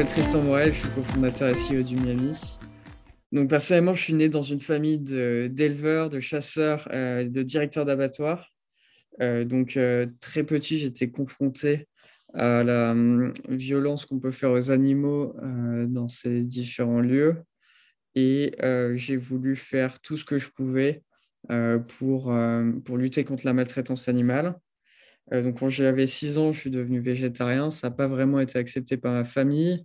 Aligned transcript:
m'appelle 0.00 0.14
Tristan 0.14 0.40
Morel, 0.40 0.72
je 0.72 0.78
suis 0.78 0.88
cofondateur 0.94 1.50
et 1.50 1.52
CEO 1.52 1.82
du 1.82 1.94
Miami. 1.96 2.32
Donc 3.32 3.50
personnellement, 3.50 3.92
je 3.92 4.02
suis 4.02 4.14
né 4.14 4.30
dans 4.30 4.42
une 4.42 4.60
famille 4.60 4.98
d'éleveurs, 4.98 6.08
de, 6.08 6.20
chasseurs, 6.20 6.88
euh, 6.90 7.28
de 7.28 7.42
directeurs 7.42 7.84
d'abattoirs. 7.84 8.50
Euh, 9.20 9.44
donc 9.44 9.76
euh, 9.76 10.06
très 10.22 10.42
petit, 10.42 10.78
j'étais 10.78 11.10
confronté 11.10 11.86
à 12.32 12.64
la 12.64 12.92
hum, 12.92 13.34
violence 13.50 14.06
qu'on 14.06 14.18
peut 14.18 14.30
faire 14.30 14.52
aux 14.52 14.70
animaux 14.70 15.36
dans 15.86 16.08
ces 16.08 16.44
différents 16.44 17.00
lieux. 17.00 17.36
Et 18.14 18.56
j'ai 18.94 19.18
voulu 19.18 19.54
faire 19.54 20.00
tout 20.00 20.16
ce 20.16 20.24
que 20.24 20.38
je 20.38 20.48
pouvais 20.48 21.02
pour, 21.88 22.34
pour 22.86 22.96
lutter 22.96 23.24
contre 23.24 23.44
la 23.44 23.52
maltraitance 23.52 24.08
animale. 24.08 24.54
donc 25.30 25.58
quand 25.58 25.68
j'avais 25.68 26.06
6 26.06 26.38
ans, 26.38 26.54
je 26.54 26.60
suis 26.60 26.70
devenu 26.70 27.00
végétarien. 27.00 27.70
Ça 27.70 27.90
n'a 27.90 27.94
pas 27.94 28.08
vraiment 28.08 28.40
été 28.40 28.58
accepté 28.58 28.96
par 28.96 29.12
ma 29.12 29.24
famille. 29.24 29.84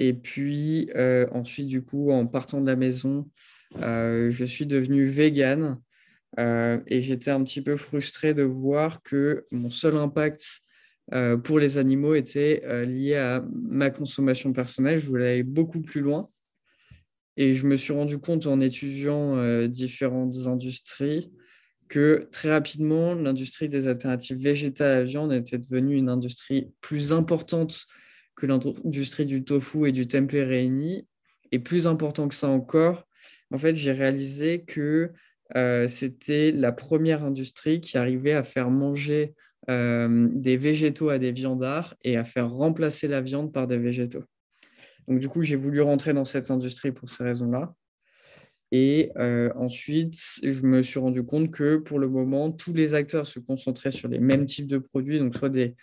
Et 0.00 0.14
puis 0.14 0.90
ensuite, 1.32 1.66
du 1.66 1.82
coup, 1.82 2.10
en 2.12 2.26
partant 2.26 2.60
de 2.60 2.66
la 2.66 2.76
maison, 2.76 3.28
je 3.74 4.44
suis 4.46 4.64
devenu 4.64 5.04
vegan. 5.06 5.78
et 6.38 7.02
j'étais 7.02 7.32
un 7.32 7.42
petit 7.42 7.60
peu 7.60 7.76
frustré 7.76 8.32
de 8.32 8.44
voir 8.44 9.02
que 9.02 9.44
mon 9.50 9.70
seul 9.70 9.96
impact 9.96 10.60
pour 11.42 11.58
les 11.58 11.78
animaux 11.78 12.14
était 12.14 12.62
lié 12.86 13.16
à 13.16 13.44
ma 13.50 13.90
consommation 13.90 14.52
personnelle. 14.52 15.00
Je 15.00 15.06
voulais 15.06 15.32
aller 15.32 15.42
beaucoup 15.42 15.82
plus 15.82 16.00
loin. 16.00 16.30
Et 17.36 17.54
je 17.54 17.66
me 17.66 17.74
suis 17.74 17.92
rendu 17.92 18.18
compte 18.18 18.46
en 18.46 18.60
étudiant 18.60 19.66
différentes 19.66 20.46
industries 20.46 21.32
que 21.88 22.28
très 22.30 22.50
rapidement, 22.50 23.14
l'industrie 23.14 23.68
des 23.68 23.88
alternatives 23.88 24.38
végétales 24.38 24.90
à 24.90 24.98
la 25.00 25.04
viande 25.04 25.32
était 25.32 25.58
devenue 25.58 25.96
une 25.96 26.08
industrie 26.08 26.70
plus 26.82 27.12
importante 27.12 27.86
que 28.38 28.46
l'industrie 28.46 29.26
du 29.26 29.44
tofu 29.44 29.88
et 29.88 29.92
du 29.92 30.06
tempeh 30.06 30.44
réunis. 30.44 31.06
Et 31.50 31.58
plus 31.58 31.86
important 31.86 32.28
que 32.28 32.34
ça 32.34 32.48
encore, 32.48 33.06
en 33.50 33.58
fait, 33.58 33.74
j'ai 33.74 33.92
réalisé 33.92 34.62
que 34.64 35.12
euh, 35.56 35.88
c'était 35.88 36.52
la 36.52 36.72
première 36.72 37.24
industrie 37.24 37.80
qui 37.80 37.98
arrivait 37.98 38.34
à 38.34 38.44
faire 38.44 38.70
manger 38.70 39.34
euh, 39.70 40.28
des 40.30 40.56
végétaux 40.56 41.08
à 41.08 41.18
des 41.18 41.32
viandards 41.32 41.94
et 42.04 42.16
à 42.16 42.24
faire 42.24 42.50
remplacer 42.50 43.08
la 43.08 43.20
viande 43.20 43.52
par 43.52 43.66
des 43.66 43.78
végétaux. 43.78 44.24
Donc, 45.08 45.18
du 45.18 45.28
coup, 45.28 45.42
j'ai 45.42 45.56
voulu 45.56 45.80
rentrer 45.80 46.12
dans 46.12 46.26
cette 46.26 46.50
industrie 46.50 46.92
pour 46.92 47.08
ces 47.08 47.24
raisons-là. 47.24 47.74
Et 48.70 49.10
euh, 49.16 49.50
ensuite, 49.56 50.20
je 50.42 50.60
me 50.60 50.82
suis 50.82 51.00
rendu 51.00 51.24
compte 51.24 51.50
que 51.50 51.76
pour 51.76 51.98
le 51.98 52.08
moment, 52.08 52.52
tous 52.52 52.74
les 52.74 52.92
acteurs 52.92 53.26
se 53.26 53.40
concentraient 53.40 53.90
sur 53.90 54.08
les 54.08 54.20
mêmes 54.20 54.44
types 54.44 54.66
de 54.66 54.76
produits, 54.76 55.18
donc 55.18 55.34
soit 55.34 55.48
des 55.48 55.74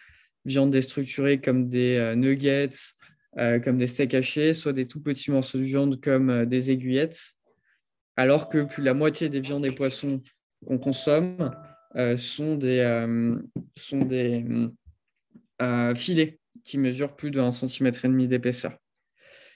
viande 0.45 0.71
déstructurée 0.71 1.39
comme 1.41 1.69
des 1.69 2.13
nuggets, 2.15 2.69
comme 3.35 3.77
des 3.77 3.87
steaks 3.87 4.13
hachés, 4.13 4.53
soit 4.53 4.73
des 4.73 4.87
tout 4.87 5.01
petits 5.01 5.31
morceaux 5.31 5.57
de 5.57 5.63
viande 5.63 5.99
comme 5.99 6.45
des 6.45 6.71
aiguillettes 6.71 7.37
alors 8.17 8.49
que 8.49 8.63
plus 8.63 8.83
la 8.83 8.93
moitié 8.93 9.29
des 9.29 9.41
viandes 9.41 9.65
et 9.65 9.71
poissons 9.71 10.21
qu'on 10.65 10.77
consomme 10.77 11.51
euh, 11.95 12.17
sont 12.17 12.55
des, 12.55 12.79
euh, 12.79 13.37
sont 13.75 14.01
des 14.01 14.45
euh, 15.61 15.95
filets 15.95 16.39
qui 16.63 16.77
mesurent 16.77 17.15
plus 17.15 17.31
de 17.31 17.39
1,5 17.39 17.91
cm 17.93 18.27
d'épaisseur. 18.27 18.77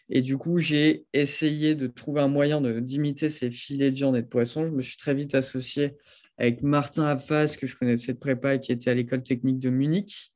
Et 0.10 0.22
du 0.22 0.38
coup, 0.38 0.58
j'ai 0.58 1.06
essayé 1.14 1.76
de 1.76 1.88
trouver 1.88 2.22
un 2.22 2.28
moyen 2.28 2.62
d'imiter 2.82 3.30
ces 3.30 3.52
filets 3.52 3.92
de 3.92 3.96
viande 3.96 4.18
et 4.18 4.24
de 4.24 4.28
poisson. 4.28 4.66
Je 4.66 4.72
me 4.72 4.82
suis 4.82 4.98
très 4.98 5.14
vite 5.14 5.36
associé 5.36 5.98
avec 6.38 6.64
Martin 6.64 7.06
Abfas, 7.06 7.58
que 7.60 7.68
je 7.68 7.76
connaissais 7.76 8.14
de 8.14 8.18
prépa 8.18 8.56
et 8.56 8.60
qui 8.60 8.72
était 8.72 8.90
à 8.90 8.94
l'école 8.96 9.22
technique 9.22 9.60
de 9.60 9.70
Munich. 9.70 10.34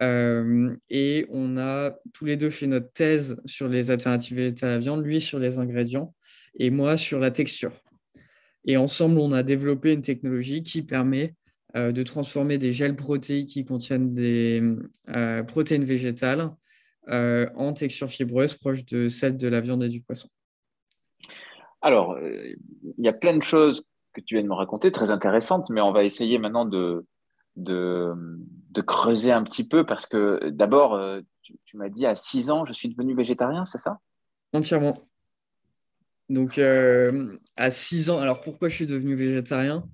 Et 0.00 1.26
on 1.30 1.56
a 1.56 1.92
tous 2.12 2.24
les 2.24 2.36
deux 2.36 2.50
fait 2.50 2.66
notre 2.66 2.92
thèse 2.92 3.40
sur 3.46 3.68
les 3.68 3.90
alternatives 3.90 4.36
végétales 4.36 4.70
à 4.70 4.72
la 4.74 4.78
viande, 4.78 5.04
lui 5.04 5.20
sur 5.20 5.38
les 5.38 5.58
ingrédients 5.58 6.14
et 6.58 6.70
moi 6.70 6.96
sur 6.96 7.18
la 7.18 7.30
texture. 7.30 7.72
Et 8.66 8.76
ensemble, 8.76 9.18
on 9.18 9.32
a 9.32 9.42
développé 9.42 9.92
une 9.92 10.02
technologie 10.02 10.62
qui 10.62 10.82
permet 10.82 11.34
euh, 11.76 11.92
de 11.92 12.02
transformer 12.02 12.56
des 12.56 12.72
gels 12.72 12.96
protéiques 12.96 13.50
qui 13.50 13.64
contiennent 13.64 14.14
des 14.14 14.62
euh, 15.08 15.42
protéines 15.42 15.84
végétales 15.84 16.50
euh, 17.08 17.46
en 17.56 17.72
texture 17.72 18.08
fibreuse 18.08 18.54
proche 18.54 18.84
de 18.86 19.08
celle 19.08 19.36
de 19.36 19.48
la 19.48 19.60
viande 19.60 19.82
et 19.82 19.88
du 19.88 20.00
poisson. 20.00 20.28
Alors, 21.82 22.18
il 22.18 23.04
y 23.04 23.08
a 23.08 23.12
plein 23.12 23.36
de 23.36 23.42
choses 23.42 23.86
que 24.14 24.22
tu 24.22 24.36
viens 24.36 24.42
de 24.42 24.48
me 24.48 24.54
raconter, 24.54 24.90
très 24.90 25.10
intéressantes, 25.10 25.68
mais 25.68 25.82
on 25.82 25.92
va 25.92 26.04
essayer 26.04 26.38
maintenant 26.38 26.64
de, 26.64 27.04
creuser 28.80 29.32
un 29.32 29.42
petit 29.44 29.66
peu 29.66 29.84
parce 29.84 30.06
que 30.06 30.48
d'abord, 30.50 31.00
tu, 31.42 31.56
tu 31.64 31.76
m'as 31.76 31.88
dit 31.88 32.06
à 32.06 32.16
6 32.16 32.50
ans, 32.50 32.64
je 32.64 32.72
suis 32.72 32.88
devenu 32.88 33.14
végétarien, 33.14 33.64
c'est 33.64 33.78
ça? 33.78 33.98
Entièrement. 34.52 35.02
Donc, 36.30 36.58
euh, 36.58 37.36
à 37.56 37.70
6 37.70 38.10
ans, 38.10 38.18
alors 38.18 38.40
pourquoi 38.40 38.68
je 38.68 38.76
suis 38.76 38.86
devenu 38.86 39.14
végétarien? 39.14 39.84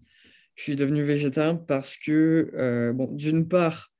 Je 0.54 0.62
suis 0.62 0.76
devenu 0.76 1.02
végétarien 1.02 1.56
parce 1.56 1.96
que, 1.96 2.50
euh, 2.54 2.92
d'une 3.10 3.48
part, 3.48 3.90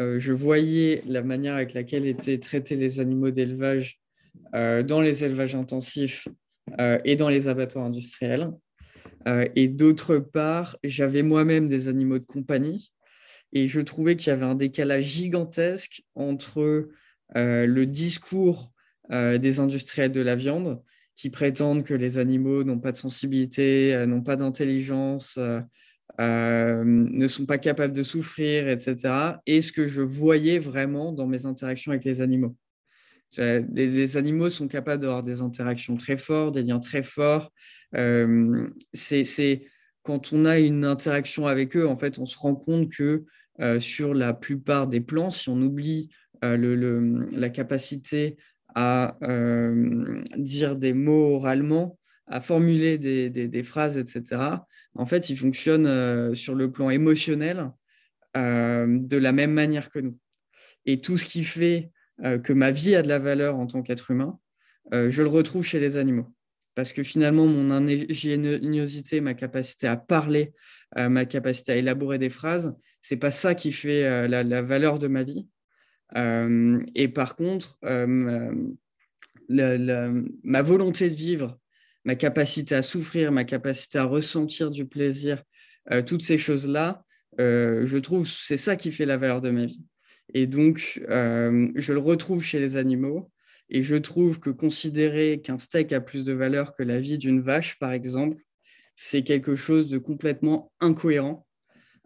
euh, 0.00 0.18
je 0.20 0.32
voyais 0.32 1.02
la 1.06 1.22
manière 1.22 1.54
avec 1.54 1.74
laquelle 1.74 2.06
étaient 2.06 2.38
traités 2.38 2.76
les 2.76 3.00
animaux 3.00 3.30
d'élevage 3.30 4.00
dans 4.52 5.00
les 5.02 5.24
élevages 5.24 5.54
intensifs 5.54 6.28
et 7.04 7.16
dans 7.16 7.28
les 7.28 7.48
abattoirs 7.48 7.84
industriels. 7.84 8.50
et 9.26 9.68
d'autre 9.68 10.18
part, 10.18 10.78
j'avais 10.84 11.22
moi-même 11.22 11.68
des 11.68 11.88
animaux 11.88 12.18
de 12.18 12.24
compagnie 12.24 12.92
et 13.52 13.68
je 13.68 13.80
trouvais 13.80 14.16
qu'il 14.16 14.28
y 14.28 14.32
avait 14.32 14.44
un 14.44 14.54
décalage 14.54 15.04
gigantesque 15.04 16.02
entre 16.14 16.88
le 17.34 17.84
discours 17.84 18.72
des 19.10 19.60
industriels 19.60 20.12
de 20.12 20.20
la 20.20 20.36
viande 20.36 20.82
qui 21.18 21.30
prétendent 21.30 21.82
que 21.82 21.94
les 21.94 22.16
animaux 22.18 22.62
n'ont 22.62 22.78
pas 22.78 22.92
de 22.92 22.96
sensibilité, 22.96 23.92
euh, 23.92 24.06
n'ont 24.06 24.22
pas 24.22 24.36
d'intelligence, 24.36 25.36
euh, 25.36 25.60
euh, 26.20 26.84
ne 26.84 27.26
sont 27.26 27.44
pas 27.44 27.58
capables 27.58 27.92
de 27.92 28.04
souffrir, 28.04 28.68
etc. 28.68 29.40
Et 29.44 29.60
ce 29.60 29.72
que 29.72 29.88
je 29.88 30.00
voyais 30.00 30.60
vraiment 30.60 31.12
dans 31.12 31.26
mes 31.26 31.44
interactions 31.44 31.90
avec 31.90 32.04
les 32.04 32.20
animaux. 32.20 32.56
Les, 33.36 34.16
animaux 34.16 34.48
sont 34.48 34.68
capables 34.68 35.02
d'avoir 35.02 35.24
des 35.24 35.42
interactions 35.42 35.96
très 35.96 36.16
fortes, 36.16 36.54
des 36.54 36.62
liens 36.62 36.80
très 36.80 37.02
forts. 37.02 37.52
c'est 38.94 39.66
quand 40.02 40.32
on 40.32 40.44
a 40.46 40.58
une 40.58 40.84
interaction 40.86 41.46
avec 41.46 41.76
eux, 41.76 41.86
en 41.86 41.96
fait, 41.96 42.18
on 42.18 42.24
se 42.26 42.38
rend 42.38 42.54
compte 42.54 42.90
que 42.90 43.26
sur 43.80 44.14
la 44.14 44.34
plupart 44.34 44.86
des 44.86 45.00
plans, 45.00 45.30
si 45.30 45.48
on 45.48 45.60
oublie 45.60 46.10
le, 46.42 47.26
la 47.32 47.48
capacité 47.48 48.36
à 48.74 49.16
euh, 49.22 50.22
dire 50.36 50.76
des 50.76 50.92
mots 50.92 51.36
oralement, 51.36 51.98
à 52.26 52.40
formuler 52.40 52.98
des, 52.98 53.62
phrases, 53.62 53.96
etc. 53.96 54.42
En 54.94 55.06
fait, 55.06 55.30
il 55.30 55.38
fonctionne 55.38 55.86
euh, 55.86 56.34
sur 56.34 56.54
le 56.54 56.70
plan 56.70 56.90
émotionnel 56.90 57.70
euh, 58.36 58.86
de 59.00 59.16
la 59.16 59.32
même 59.32 59.52
manière 59.52 59.90
que 59.90 59.98
nous. 59.98 60.18
Et 60.86 61.00
tout 61.00 61.18
ce 61.18 61.24
qui 61.24 61.44
fait 61.44 61.90
que 62.42 62.52
ma 62.52 62.72
vie 62.72 62.96
a 62.96 63.02
de 63.02 63.08
la 63.08 63.20
valeur 63.20 63.56
en 63.56 63.66
tant 63.66 63.80
qu'être 63.82 64.10
humain, 64.10 64.38
je 64.90 65.22
le 65.22 65.28
retrouve 65.28 65.64
chez 65.64 65.78
les 65.78 65.96
animaux. 65.96 66.34
Parce 66.74 66.92
que 66.92 67.04
finalement, 67.04 67.46
mon 67.46 67.70
ingéniosité, 67.70 69.20
ma 69.20 69.34
capacité 69.34 69.86
à 69.86 69.96
parler, 69.96 70.52
ma 70.96 71.26
capacité 71.26 71.72
à 71.72 71.76
élaborer 71.76 72.18
des 72.18 72.30
phrases, 72.30 72.74
c'est 73.08 73.16
pas 73.16 73.30
ça 73.30 73.54
qui 73.54 73.72
fait 73.72 74.28
la 74.28 74.60
valeur 74.60 74.98
de 74.98 75.08
ma 75.08 75.22
vie. 75.22 75.46
Euh, 76.14 76.84
et 76.94 77.08
par 77.08 77.36
contre, 77.36 77.78
euh, 77.86 78.52
ma 79.48 80.62
volonté 80.62 81.08
de 81.08 81.14
vivre, 81.14 81.58
ma 82.04 82.16
capacité 82.16 82.74
à 82.74 82.82
souffrir, 82.82 83.32
ma 83.32 83.44
capacité 83.44 83.96
à 83.96 84.04
ressentir 84.04 84.70
du 84.70 84.86
plaisir, 84.86 85.42
euh, 85.90 86.02
toutes 86.02 86.20
ces 86.20 86.36
choses-là, 86.36 87.02
je 87.38 87.96
trouve 87.96 88.28
c'est 88.28 88.58
ça 88.58 88.76
qui 88.76 88.92
fait 88.92 89.06
la 89.06 89.16
valeur 89.16 89.40
de 89.40 89.48
ma 89.48 89.64
vie. 89.64 89.86
Et 90.34 90.46
donc, 90.46 91.00
je 91.08 91.92
le 91.92 91.98
retrouve 91.98 92.44
chez 92.44 92.58
les 92.58 92.76
animaux. 92.76 93.30
Et 93.70 93.82
je 93.82 93.96
trouve 93.96 94.38
que 94.38 94.50
considérer 94.50 95.40
qu'un 95.42 95.58
steak 95.58 95.92
a 95.92 96.00
plus 96.02 96.24
de 96.24 96.34
valeur 96.34 96.74
que 96.74 96.82
la 96.82 97.00
vie 97.00 97.16
d'une 97.16 97.40
vache, 97.40 97.78
par 97.78 97.92
exemple, 97.92 98.36
c'est 98.96 99.22
quelque 99.22 99.56
chose 99.56 99.88
de 99.88 99.96
complètement 99.96 100.72
incohérent. 100.80 101.47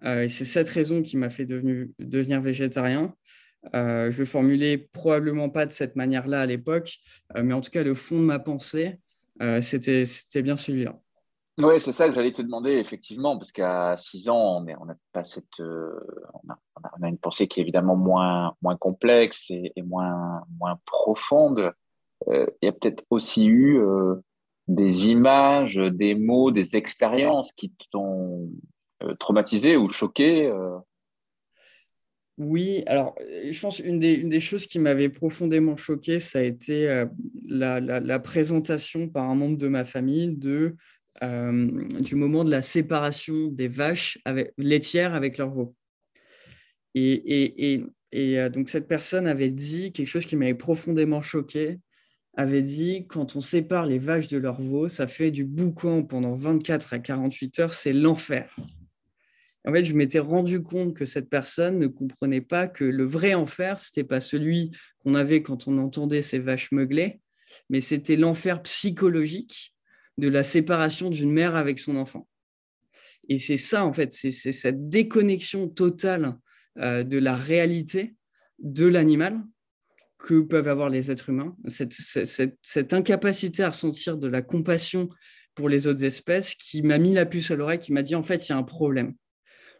Et 0.04 0.28
c'est 0.28 0.44
cette 0.44 0.69
raison 0.69 1.02
qui 1.02 1.16
m'a 1.16 1.31
fait 1.31 1.46
devenir 1.46 2.40
végétarien. 2.40 3.14
Euh, 3.75 4.10
je 4.10 4.25
formulais 4.25 4.76
probablement 4.76 5.49
pas 5.49 5.66
de 5.66 5.72
cette 5.72 5.94
manière-là 5.96 6.40
à 6.40 6.46
l'époque, 6.46 6.99
euh, 7.37 7.43
mais 7.43 7.54
en 7.54 7.60
tout 7.60 7.70
cas, 7.70 7.82
le 7.82 7.94
fond 7.94 8.19
de 8.19 8.25
ma 8.25 8.38
pensée, 8.38 8.99
euh, 9.40 9.60
c'était 9.60 10.43
bien 10.43 10.56
celui-là. 10.56 10.99
Oui, 11.62 11.78
c'est 11.78 11.93
ça 11.93 12.08
que 12.08 12.14
j'allais 12.14 12.32
te 12.32 12.43
demander, 12.43 12.72
effectivement, 12.72 13.37
parce 13.38 13.52
qu'à 13.52 13.96
6 13.96 14.28
ans, 14.31 14.64
on, 14.64 14.66
on, 14.66 14.88
a 14.88 14.94
pas 15.12 15.22
cette, 15.25 15.60
on, 15.60 16.50
a, 16.50 17.08
une 17.08 17.19
pensée 17.19 17.46
qui 17.46 17.60
est 17.60 17.62
évidemment 17.62 17.94
moins, 17.94 18.54
moins 18.62 18.76
complexe 18.76 19.50
et, 19.50 19.72
moins, 19.82 20.43
moins 20.58 20.78
profonde. 20.87 21.72
il 22.28 22.49
y 22.62 22.69
a 22.69 22.72
peut-être 22.72 23.04
aussi 23.10 23.46
eu 23.46 23.81
des 24.66 25.08
images, 25.08 25.76
des 25.76 26.14
mots, 26.14 26.50
des 26.50 26.75
expériences 26.75 27.52
qui 27.52 27.70
t'ont 27.90 28.49
traumatisé 29.19 29.76
ou 29.76 29.88
choqué 29.88 30.52
Oui, 32.38 32.82
alors 32.87 33.14
je 33.19 33.60
pense 33.60 33.78
une 33.78 33.99
des, 33.99 34.19
des 34.19 34.40
choses 34.40 34.66
qui 34.66 34.78
m'avait 34.78 35.08
profondément 35.08 35.76
choqué, 35.76 36.20
ça 36.20 36.38
a 36.38 36.43
été 36.43 37.04
la, 37.46 38.19
présentation 38.20 39.08
par 39.08 39.28
un 39.28 39.34
membre 39.34 39.58
de 39.58 39.69
ma 39.69 39.84
famille 39.84 40.37
du 40.37 40.76
moment 42.14 42.44
de 42.44 42.50
la 42.50 42.62
séparation 42.62 43.49
des 43.49 43.69
vaches 43.69 44.19
avec, 44.25 44.52
laitières 44.58 45.14
avec 45.14 45.38
leurs 45.38 45.50
veaux. 45.50 45.75
Et 46.94 48.49
donc 48.52 48.69
cette 48.69 48.88
personne 48.88 49.26
avait 49.26 49.50
dit 49.50 49.93
quelque 49.93 50.08
chose 50.08 50.26
qui 50.26 50.37
m'avait 50.37 50.54
profondément 50.54 51.22
choqué, 51.22 51.78
avait 52.37 52.62
dit 52.62 53.06
quand 53.08 53.37
on 53.37 53.40
sépare 53.40 53.87
les 53.87 53.99
vaches 53.99 54.28
de 54.28 54.38
leurs 54.38 54.60
veaux, 54.60 54.88
ça 54.88 55.06
fait 55.06 55.31
du 55.31 55.44
boucan 55.44 56.02
pendant 56.02 56.34
24 56.34 56.94
à 56.94 56.99
48 56.99 57.58
heures, 57.58 57.75
c'est 57.75 57.93
l'enfer. 57.93 58.54
En 59.64 59.73
fait, 59.73 59.85
je 59.85 59.94
m'étais 59.94 60.19
rendu 60.19 60.62
compte 60.62 60.94
que 60.94 61.06
cette 61.06 61.31
personne 61.31 61.79
ne 61.79 61.87
comprenait 61.87 62.41
pas 62.41 62.67
que 62.67 62.85
le 62.85 63.05
vrai 63.05 63.35
enfer, 63.35 63.79
c'était 63.79 64.05
pas 64.05 64.20
celui 64.20 64.73
qu'on 64.99 65.14
avait 65.14 65.43
quand 65.43 65.69
on 65.69 65.79
entendait 65.79 66.23
ces 66.23 66.41
vaches 66.41 66.73
meugler, 66.73 67.20
mais 67.70 67.81
c'était 67.81 68.17
l'enfer 68.17 68.62
psychologique 68.62 69.75
de 70.19 70.29
la 70.29 70.43
séparation 70.43 71.11
d'une 71.11 71.32
mère 71.32 71.55
avec 71.55 71.79
son 71.79 71.97
enfant. 71.97 72.26
Et 73.29 73.38
c'est 73.38 73.56
ça, 73.56 73.85
en 73.85 73.93
fait, 73.93 74.12
c'est 74.12 74.32
cette 74.32 74.88
déconnexion 74.88 75.69
totale 75.69 76.37
euh, 76.79 77.05
de 77.05 77.19
la 77.19 77.37
réalité 77.37 78.14
de 78.59 78.87
l'animal 78.87 79.41
que 80.19 80.41
peuvent 80.41 80.69
avoir 80.69 80.88
les 80.88 81.11
êtres 81.11 81.31
humains, 81.31 81.56
cette, 81.67 82.93
incapacité 82.93 83.62
à 83.64 83.70
ressentir 83.70 84.17
de 84.17 84.29
la 84.29 84.41
compassion 84.41 85.09
pour 85.55 85.69
les 85.69 85.87
autres 85.87 86.05
espèces 86.05 86.55
qui 86.55 86.82
m'a 86.82 86.99
mis 86.99 87.12
la 87.12 87.26
puce 87.26 87.50
à 87.50 87.56
l'oreille, 87.56 87.81
qui 87.81 87.93
m'a 87.93 88.03
dit 88.03 88.14
en 88.14 88.23
fait, 88.23 88.49
il 88.49 88.50
y 88.50 88.53
a 88.53 88.56
un 88.56 88.62
problème. 88.62 89.14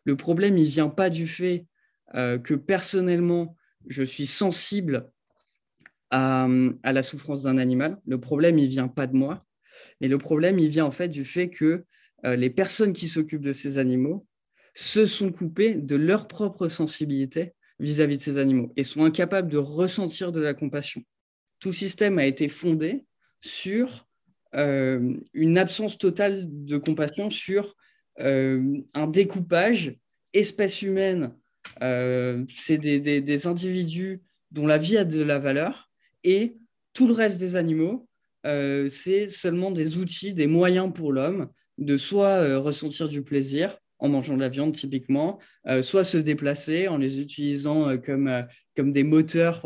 Le 0.05 0.17
problème, 0.17 0.59
il 0.59 0.69
vient 0.69 0.89
pas 0.89 1.11
du 1.11 1.27
fait 1.27 1.67
euh, 2.15 2.39
que 2.39 2.55
personnellement, 2.55 3.57
je 3.89 4.03
suis 4.03 4.27
sensible 4.27 5.11
à, 6.11 6.47
la 6.85 7.03
souffrance 7.03 7.43
d'un 7.43 7.57
animal. 7.57 7.99
Le 8.07 8.21
problème, 8.21 8.59
il 8.59 8.69
vient 8.69 8.89
pas 8.89 9.07
de 9.07 9.17
moi. 9.17 9.39
Mais 10.01 10.09
le 10.09 10.19
problème, 10.19 10.59
il 10.59 10.69
vient 10.69 10.85
en 10.85 10.91
fait 10.91 11.09
du 11.09 11.25
fait 11.25 11.49
que 11.49 11.85
euh, 12.27 12.37
les 12.37 12.51
personnes 12.51 12.93
qui 12.93 13.09
s'occupent 13.09 13.43
de 13.43 13.55
ces 13.55 13.79
animaux 13.79 14.27
se 14.75 15.07
sont 15.07 15.33
coupées 15.33 15.75
de 15.75 15.97
leur 15.97 16.29
propre 16.29 16.69
sensibilité 16.69 17.55
vis-à-vis 17.79 18.19
de 18.19 18.23
ces 18.23 18.39
animaux 18.39 18.73
et 18.77 18.85
sont 18.85 19.05
incapables 19.05 19.51
de 19.51 19.57
ressentir 19.57 20.33
de 20.33 20.41
la 20.41 20.55
compassion. 20.55 21.03
Tout 21.59 21.73
système 21.73 22.19
a 22.19 22.27
été 22.27 22.49
fondé 22.49 23.07
sur 23.41 24.07
euh, 24.55 25.15
une 25.33 25.57
absence 25.57 25.97
totale 25.97 26.45
de 26.47 26.77
compassion, 26.77 27.31
sur 27.31 27.75
un 28.19 29.07
découpage 29.09 29.97
espèce 30.33 30.83
humaine. 30.83 31.35
Euh, 31.83 32.45
c'est 32.49 32.79
des, 32.79 33.47
individus 33.47 34.21
dont 34.51 34.67
la 34.67 34.79
vie 34.79 34.97
a 34.97 35.05
de 35.05 35.23
la 35.23 35.39
valeur 35.39 35.91
et 36.25 36.57
tout 36.93 37.07
le 37.07 37.15
reste 37.15 37.39
des 37.39 37.57
animaux, 37.57 38.07
c'est 38.45 39.29
seulement 39.29 39.71
des 39.71 39.97
outils, 39.97 40.35
des 40.35 40.47
moyens 40.47 40.93
pour 40.93 41.13
l'homme 41.13 41.49
de 41.79 41.97
soit 41.97 42.59
ressentir 42.59 43.09
du 43.09 43.23
plaisir, 43.23 43.79
en 44.03 44.09
mangeant 44.09 44.37
de 44.37 44.41
la 44.41 44.49
viande 44.49 44.75
typiquement, 44.75 45.39
euh, 45.69 45.81
soit 45.81 46.03
se 46.03 46.19
déplacer 46.19 46.89
en 46.89 46.99
les 46.99 47.21
utilisant 47.21 47.89
euh, 47.89 47.97
comme, 47.99 48.27
euh, 48.27 48.43
comme 48.77 48.93
des 48.93 49.05
moteurs 49.05 49.63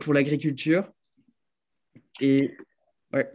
pour 0.00 0.14
l'agriculture. 0.14 0.92
Et 2.20 2.54
ouais. 3.14 3.32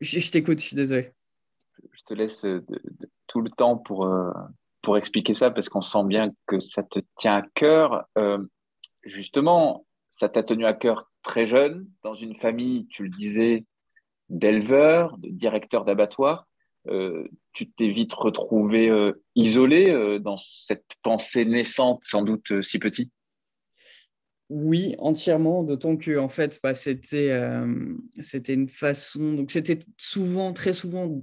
Je, 0.00 0.30
t'écoute, 0.30 0.60
je 0.60 0.64
suis 0.64 0.76
désolé. 0.76 1.10
Te 2.10 2.14
laisse 2.14 2.44
tout 3.28 3.40
le 3.40 3.50
temps 3.50 3.76
pour, 3.76 4.12
pour 4.82 4.98
expliquer 4.98 5.34
ça 5.34 5.52
parce 5.52 5.68
qu'on 5.68 5.80
sent 5.80 6.02
bien 6.06 6.32
que 6.48 6.58
ça 6.58 6.82
te 6.82 6.98
tient 7.16 7.36
à 7.36 7.42
cœur. 7.54 8.04
justement, 9.04 9.86
ça 10.10 10.28
t'a 10.28 10.42
tenu 10.42 10.66
à 10.66 10.72
cœur 10.72 11.10
très 11.22 11.46
jeune, 11.46 11.86
dans 12.02 12.14
une 12.14 12.34
famille, 12.34 12.88
tu 12.88 13.04
le 13.04 13.10
disais, 13.10 13.64
d'éleveurs, 14.28 15.18
de 15.18 15.28
directeurs 15.28 15.84
d'abattoirs. 15.84 16.46
Euh, 16.88 17.28
tu 17.52 17.70
t'es 17.70 17.88
vite 17.88 18.14
retrouvé 18.14 18.88
euh, 18.88 19.22
isolé 19.34 19.90
euh, 19.90 20.18
dans 20.18 20.38
cette 20.38 20.86
pensée 21.02 21.44
naissante, 21.44 22.00
sans 22.04 22.22
doute 22.22 22.62
si 22.62 22.78
petit 22.78 23.10
Oui, 24.48 24.94
entièrement, 24.98 25.62
d'autant 25.62 25.96
que 25.96 26.18
en 26.18 26.30
fait, 26.30 26.58
bah, 26.62 26.74
c'était, 26.74 27.38
c'était 28.20 28.54
une 28.54 28.68
façon, 28.68 29.34
donc 29.34 29.50
c'était 29.50 29.80
souvent, 29.98 30.52
très 30.52 30.72
souvent 30.72 31.22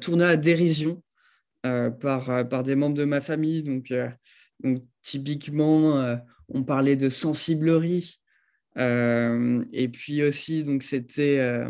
tourné 0.00 0.24
à 0.24 0.36
dérision 0.36 1.02
par, 1.62 2.48
par 2.48 2.62
des 2.62 2.74
membres 2.74 2.96
de 2.96 3.04
ma 3.04 3.20
famille. 3.20 3.62
Donc, 3.62 3.92
donc 4.62 4.82
typiquement, 5.02 6.18
on 6.48 6.64
parlait 6.64 6.96
de 6.96 7.08
sensiblerie. 7.08 8.20
et 8.76 9.88
puis 9.92 10.22
aussi, 10.22 10.64
donc 10.64 10.82
c'était, 10.82 11.64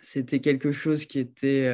c'était 0.00 0.40
quelque 0.40 0.72
chose 0.72 1.06
qui 1.06 1.18
était 1.18 1.68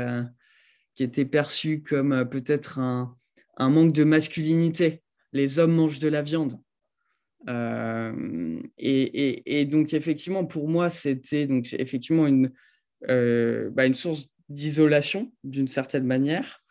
qui 0.94 1.04
était 1.04 1.24
perçu 1.24 1.82
comme 1.82 2.12
euh, 2.12 2.24
peut-être 2.24 2.78
un, 2.78 3.16
manque 3.58 3.92
de 3.92 4.04
masculinité. 4.04 5.02
Les 5.32 5.58
hommes 5.58 5.72
mangent 5.72 5.98
de 5.98 6.08
la 6.08 6.22
viande. 6.22 6.58
Euh, 7.48 8.60
et, 8.76 9.64
donc 9.66 9.94
effectivement, 9.94 10.44
pour 10.44 10.68
moi, 10.68 10.90
c'était 10.90 11.46
donc 11.46 11.72
effectivement 11.72 12.26
une, 12.26 12.52
euh, 13.08 13.70
bah, 13.70 13.86
une 13.86 13.94
source 13.94 14.28
d'isolation 14.50 15.32
d'une 15.44 15.68
certaine 15.68 16.04
manière. 16.04 16.62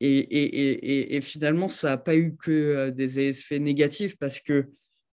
et, 0.00 1.20
finalement, 1.22 1.68
ça 1.68 1.90
n'a 1.90 1.96
pas 1.98 2.16
eu 2.16 2.36
que 2.36 2.90
des 2.90 3.20
effets 3.20 3.58
négatifs 3.58 4.16
parce 4.18 4.40
que 4.40 4.70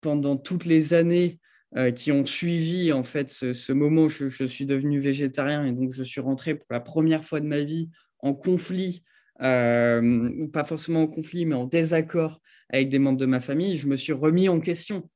pendant 0.02 0.38
toutes 0.38 0.66
les 0.66 0.94
années 0.94 1.40
euh, 1.78 1.92
qui 1.92 2.12
ont 2.12 2.26
suivi 2.26 2.92
en 2.92 3.04
fait 3.04 3.30
ce, 3.30 3.72
moment 3.74 4.10
je, 4.10 4.46
suis 4.46 4.66
devenu 4.66 5.00
végétarien 5.00 5.68
et 5.68 5.72
donc 5.72 5.92
je 5.94 6.02
suis 6.02 6.20
rentré 6.20 6.56
pour 6.56 6.66
la 6.72 6.80
première 6.80 7.24
fois 7.24 7.40
de 7.42 7.46
ma 7.46 7.60
vie 7.60 7.92
en 8.22 8.34
conflit, 8.34 9.04
euh, 9.42 10.48
pas 10.48 10.64
forcément 10.64 11.04
en 11.04 11.08
conflit, 11.08 11.46
mais 11.46 11.54
en 11.54 11.66
désaccord 11.66 12.42
avec 12.70 12.90
des 12.90 12.98
membres 12.98 13.20
de 13.20 13.28
ma 13.28 13.40
famille, 13.40 13.78
je 13.78 13.88
me 13.88 13.98
suis 13.98 14.14
remis 14.14 14.50
en 14.50 14.60
question 14.60 15.12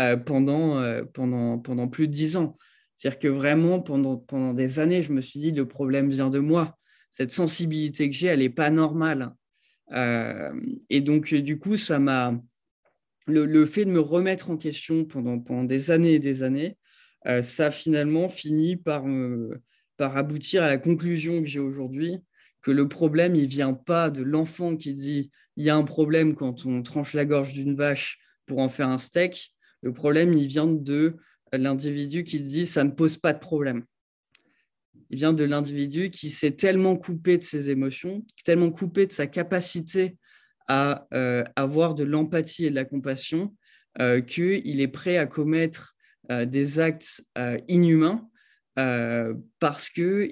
euh, 0.00 0.16
pendant, 0.16 0.82
pendant, 1.12 1.58
pendant 1.58 1.86
plus 1.86 2.08
de 2.08 2.12
dix 2.12 2.38
ans. 2.38 2.56
C'est-à-dire 3.00 3.18
que 3.18 3.28
vraiment, 3.28 3.80
pendant, 3.80 4.52
des 4.52 4.78
années, 4.78 5.00
je 5.00 5.14
me 5.14 5.22
suis 5.22 5.40
dit, 5.40 5.52
le 5.52 5.66
problème 5.66 6.10
vient 6.10 6.28
de 6.28 6.38
moi. 6.38 6.76
Cette 7.08 7.30
sensibilité 7.30 8.10
que 8.10 8.14
j'ai, 8.14 8.26
elle 8.26 8.40
n'est 8.40 8.50
pas 8.50 8.68
normale. 8.68 9.32
et 9.90 11.00
donc, 11.00 11.32
du 11.32 11.58
coup, 11.58 11.78
ça 11.78 11.98
m'a 11.98 12.38
le, 13.26 13.64
fait 13.64 13.86
de 13.86 13.90
me 13.90 14.00
remettre 14.00 14.50
en 14.50 14.58
question 14.58 15.06
pendant, 15.06 15.64
des 15.64 15.90
années 15.90 16.12
et 16.12 16.18
des 16.18 16.42
années, 16.42 16.76
euh, 17.26 17.40
ça 17.40 17.70
finalement 17.70 18.28
fini 18.28 18.76
par, 18.76 19.06
par 19.96 20.18
aboutir 20.18 20.62
à 20.62 20.66
la 20.66 20.76
conclusion 20.76 21.40
que 21.40 21.48
j'ai 21.48 21.58
aujourd'hui, 21.58 22.18
que 22.60 22.70
le 22.70 22.86
problème, 22.86 23.34
il 23.34 23.46
vient 23.46 23.72
pas 23.72 24.10
de 24.10 24.22
l'enfant 24.22 24.76
qui 24.76 24.92
dit 24.92 25.30
il 25.56 25.64
y 25.64 25.70
a 25.70 25.74
un 25.74 25.84
problème 25.84 26.34
quand 26.34 26.66
on 26.66 26.82
tranche 26.82 27.14
la 27.14 27.24
gorge 27.24 27.54
d'une 27.54 27.76
vache 27.76 28.18
pour 28.44 28.58
en 28.58 28.68
faire 28.68 28.88
un 28.88 28.98
steak. 28.98 29.54
Le 29.80 29.94
problème, 29.94 30.34
il 30.34 30.48
vient 30.48 30.66
de 30.66 31.16
l'individu 31.52 32.24
qui 32.24 32.40
dit 32.40 32.66
ça 32.66 32.84
ne 32.84 32.90
pose 32.90 33.18
pas 33.18 33.32
de 33.32 33.38
problème. 33.38 33.84
Il 35.10 35.18
vient 35.18 35.32
de 35.32 35.44
l'individu 35.44 36.10
qui 36.10 36.30
s'est 36.30 36.52
tellement 36.52 36.96
coupé 36.96 37.36
de 37.36 37.42
ses 37.42 37.68
émotions, 37.68 38.24
tellement 38.44 38.70
coupé 38.70 39.06
de 39.06 39.12
sa 39.12 39.26
capacité 39.26 40.16
à 40.68 41.08
euh, 41.12 41.42
avoir 41.56 41.94
de 41.94 42.04
l'empathie 42.04 42.66
et 42.66 42.70
de 42.70 42.76
la 42.76 42.84
compassion, 42.84 43.52
euh, 44.00 44.20
qu'il 44.20 44.80
est 44.80 44.88
prêt 44.88 45.16
à 45.16 45.26
commettre 45.26 45.96
euh, 46.30 46.44
des 46.44 46.78
actes 46.78 47.24
inhumains 47.68 48.26
parce 49.58 49.90
que 49.90 50.30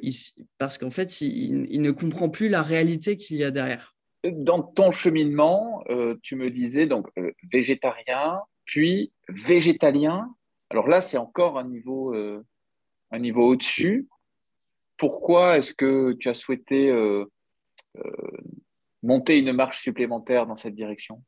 parce 0.57 0.79
qu'en 0.79 0.89
fait, 0.89 1.21
il, 1.21 1.83
ne 1.83 1.91
comprend 1.91 2.31
plus 2.31 2.49
la 2.49 2.63
réalité 2.63 3.19
qu'il 3.19 3.37
y 3.37 3.45
a 3.45 3.51
derrière. 3.51 3.95
Dans 4.25 4.63
ton 4.63 4.91
cheminement, 4.91 5.85
tu 6.23 6.35
me 6.35 6.51
disais 6.51 6.87
donc 6.87 7.09
végétarien, 7.53 8.41
puis 8.65 9.13
végétalien. 9.29 10.35
Alors 10.71 10.89
là, 10.89 11.01
c'est 11.01 11.19
encore 11.19 11.59
un 11.59 11.69
niveau, 11.69 12.15
un 13.11 13.19
niveau 13.19 13.49
au-dessus. 13.49 14.07
Pourquoi 14.97 15.59
est-ce 15.59 15.73
que 15.73 16.13
tu 16.15 16.29
as 16.29 16.35
souhaité 16.35 16.93
monter 19.03 19.39
une 19.39 19.53
marche 19.53 19.81
supplémentaire 19.83 20.47
dans 20.47 20.57
cette 20.57 20.75
direction? 20.75 21.23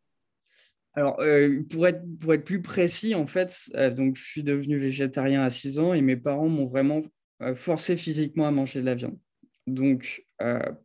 Alors, 0.95 1.21
euh, 1.21 1.63
pour, 1.71 1.87
être, 1.87 2.03
pour 2.19 2.35
être 2.35 2.45
plus 2.45 2.63
précis, 2.63 3.15
en 3.15 3.27
fait, 3.27 3.55
euh, 3.75 3.91
donc, 3.91 4.17
je 4.17 4.25
suis 4.25 4.43
devenu 4.43 4.77
végétarien 4.77 5.43
à 5.43 5.51
6 5.51 5.79
ans 5.79 5.95
et 5.95 6.03
mes 6.03 6.17
parents 6.17 6.49
m'ont 6.49 6.67
vraiment 6.67 7.01
euh, 7.43 7.55
forcé 7.55 7.97
physiquement 7.97 8.47
à 8.47 8.51
manger 8.51 8.81
de 8.81 8.87
la 8.87 8.95
viande. 8.95 9.19
Donc, 9.67 10.25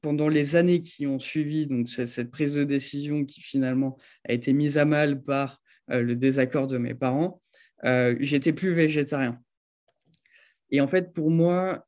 pendant 0.02 0.28
les 0.28 0.58
années 0.58 0.82
qui 0.82 1.08
ont 1.08 1.18
suivi 1.18 1.66
donc, 1.66 1.88
cette 1.88 2.30
prise 2.30 2.52
de 2.52 2.66
décision 2.66 3.24
qui 3.24 3.42
finalement 3.42 3.98
a 4.28 4.34
été 4.34 4.52
mise 4.52 4.78
à 4.78 4.84
mal 4.84 5.24
par 5.24 5.62
le 5.88 6.14
désaccord 6.14 6.68
de 6.68 6.78
mes 6.78 6.94
parents, 6.94 7.42
j'étais 7.84 8.54
plus 8.54 8.74
végétarien. 8.74 9.40
Et 10.72 10.82
en 10.82 10.88
fait, 10.88 11.14
pour 11.14 11.30
moi, 11.30 11.86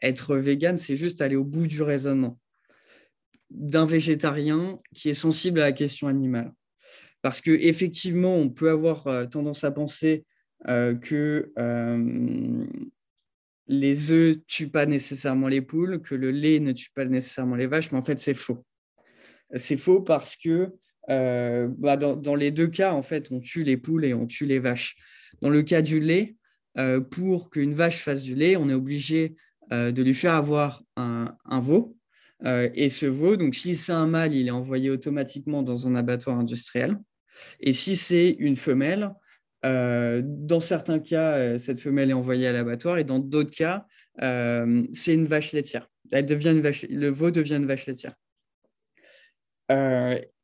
être 0.00 0.36
vegan, 0.36 0.76
c'est 0.76 0.96
juste 0.96 1.20
aller 1.20 1.36
au 1.36 1.44
bout 1.44 1.66
du 1.66 1.82
raisonnement 1.82 2.38
d'un 3.50 3.84
végétarien 3.84 4.78
qui 4.94 5.10
est 5.10 5.14
sensible 5.14 5.60
à 5.60 5.64
la 5.64 5.72
question 5.72 6.06
animale. 6.06 6.52
Parce 7.20 7.40
que 7.40 7.50
effectivement, 7.50 8.36
on 8.36 8.48
peut 8.48 8.70
avoir 8.70 9.28
tendance 9.28 9.64
à 9.64 9.70
penser 9.70 10.24
que 10.66 11.52
les 13.66 14.10
œufs 14.10 14.36
tuent 14.46 14.70
pas 14.70 14.86
nécessairement 14.86 15.48
les 15.48 15.62
poules, 15.62 16.00
que 16.00 16.14
le 16.14 16.30
lait 16.30 16.58
ne 16.60 16.72
tue 16.72 16.90
pas 16.94 17.04
nécessairement 17.04 17.56
les 17.56 17.66
vaches, 17.66 17.92
mais 17.92 17.98
en 17.98 18.02
fait, 18.02 18.18
c'est 18.18 18.34
faux. 18.34 18.64
C'est 19.54 19.76
faux 19.76 20.00
parce 20.00 20.36
que 20.36 20.72
euh, 21.10 21.68
bah, 21.78 21.96
dans, 21.96 22.34
les 22.34 22.50
deux 22.50 22.68
cas, 22.68 22.92
en 22.92 23.02
fait, 23.02 23.30
on 23.30 23.40
tue 23.40 23.64
les 23.64 23.76
poules 23.76 24.04
et 24.04 24.14
on 24.14 24.26
tue 24.26 24.46
les 24.46 24.58
vaches. 24.58 24.96
Dans 25.42 25.50
le 25.50 25.62
cas 25.62 25.82
du 25.82 26.00
lait, 26.00 26.36
euh, 26.78 27.00
pour 27.00 27.50
qu'une 27.50 27.74
vache 27.74 28.02
fasse 28.02 28.22
du 28.22 28.34
lait, 28.34 28.56
on 28.56 28.68
est 28.68 28.74
obligé 28.74 29.36
euh, 29.72 29.92
de 29.92 30.02
lui 30.02 30.14
faire 30.14 30.34
avoir 30.34 30.82
un, 30.96 31.36
veau. 31.60 31.96
et 32.44 32.88
ce 32.88 33.06
veau, 33.06 33.36
donc 33.36 33.54
si 33.54 33.76
c'est 33.76 33.92
un 33.92 34.06
mâle, 34.06 34.34
il 34.34 34.48
est 34.48 34.52
envoyé 34.52 34.90
automatiquement 34.90 35.62
dans 35.62 35.88
un 35.88 35.94
abattoir 35.94 36.38
industriel. 36.38 36.98
Et 37.60 37.72
si 37.72 37.96
c'est 37.96 38.36
une 38.38 38.56
femelle, 38.56 39.12
euh, 39.64 40.22
dans 40.24 40.60
certains 40.60 40.98
cas, 40.98 41.36
euh, 41.36 41.58
cette 41.58 41.80
femelle 41.80 42.10
est 42.10 42.14
envoyée 42.14 42.46
à 42.46 42.52
l'abattoir 42.52 42.98
et 42.98 43.04
dans 43.04 43.18
d'autres 43.18 43.54
cas, 43.54 43.86
euh, 44.22 44.84
c'est 44.92 45.14
une 45.14 45.26
vache 45.26 45.52
laitière. 45.52 45.88
Elle 46.10 46.26
devient 46.26 46.50
une 46.50 46.62
vache, 46.62 46.86
le 46.88 47.10
veau 47.10 47.30
devient 47.30 47.56
une 47.56 47.66
vache 47.66 47.86
laitière. 47.86 48.14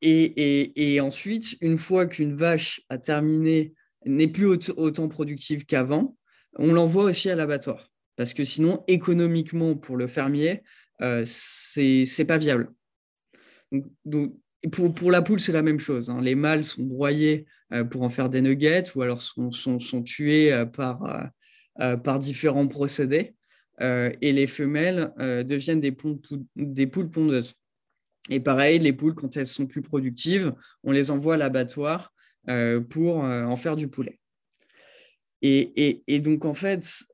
Et, 0.02 1.00
ensuite, 1.00 1.56
une 1.60 1.78
fois 1.78 2.06
qu'une 2.06 2.34
vache 2.34 2.82
a 2.88 2.98
terminé, 2.98 3.74
n'est 4.04 4.28
plus 4.28 4.46
autant 4.76 5.08
productive 5.08 5.66
qu'avant, 5.66 6.16
on 6.58 6.72
l'envoie 6.72 7.04
aussi 7.04 7.28
à 7.28 7.34
l'abattoir. 7.34 7.90
Parce 8.16 8.32
que 8.32 8.44
sinon, 8.44 8.84
économiquement, 8.86 9.74
pour 9.74 9.96
le 9.96 10.06
fermier, 10.06 10.62
c'est 11.24 12.24
pas 12.26 12.38
viable. 12.38 12.72
Donc, 14.04 14.34
pour, 14.70 15.10
la 15.10 15.22
poule, 15.22 15.40
c'est 15.40 15.52
la 15.52 15.62
même 15.62 15.80
chose. 15.80 16.10
Hein. 16.10 16.20
Les 16.20 16.34
mâles 16.34 16.64
sont 16.64 16.82
broyés 16.82 17.46
euh, 17.72 17.84
pour 17.84 18.02
en 18.02 18.10
faire 18.10 18.28
des 18.28 18.40
nuggets 18.40 18.84
ou 18.94 19.02
alors 19.02 19.20
sont, 19.20 19.50
tués 20.04 20.52
euh, 20.52 20.66
par, 20.66 21.30
euh, 21.80 22.18
différents 22.18 22.68
procédés. 22.68 23.34
et 23.80 24.32
les 24.32 24.46
femelles 24.46 25.12
deviennent 25.18 25.80
des 25.80 26.86
poules 26.86 27.10
pondeuses. 27.10 27.54
Et 28.30 28.40
pareil, 28.40 28.78
les 28.78 28.92
poules, 28.92 29.14
quand 29.14 29.36
elles 29.36 29.46
sont 29.46 29.66
plus 29.66 29.82
productives, 29.82 30.52
on 30.82 30.92
les 30.92 31.10
envoie 31.10 31.34
à 31.34 31.36
l'abattoir 31.36 32.12
pour 32.90 33.16
en 33.18 33.56
faire 33.56 33.76
du 33.76 33.88
poulet. 33.88 34.20
Et, 35.42 36.20
donc, 36.20 36.44
en 36.44 36.54
fait, 36.54 37.04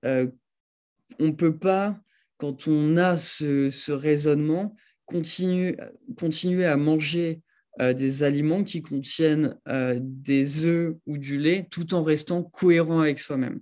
on 1.19 1.27
ne 1.27 1.33
peut 1.33 1.57
pas, 1.57 1.99
quand 2.39 2.67
on 2.69 2.97
a 2.97 3.17
ce, 3.17 3.93
raisonnement, 3.93 4.75
continuer, 5.07 6.65
à 6.65 6.77
manger 6.77 7.43
euh, 7.81 7.93
des 7.93 8.23
aliments 8.23 8.65
qui 8.65 8.83
contiennent 8.83 9.59
euh, 9.69 9.99
des 10.01 10.67
œufs 10.67 10.95
ou 11.07 11.19
du 11.19 11.39
lait 11.39 11.67
tout 11.71 11.95
en 11.95 12.03
restant 12.03 12.43
cohérent 12.43 13.01
avec 13.01 13.19
soi-même. 13.19 13.61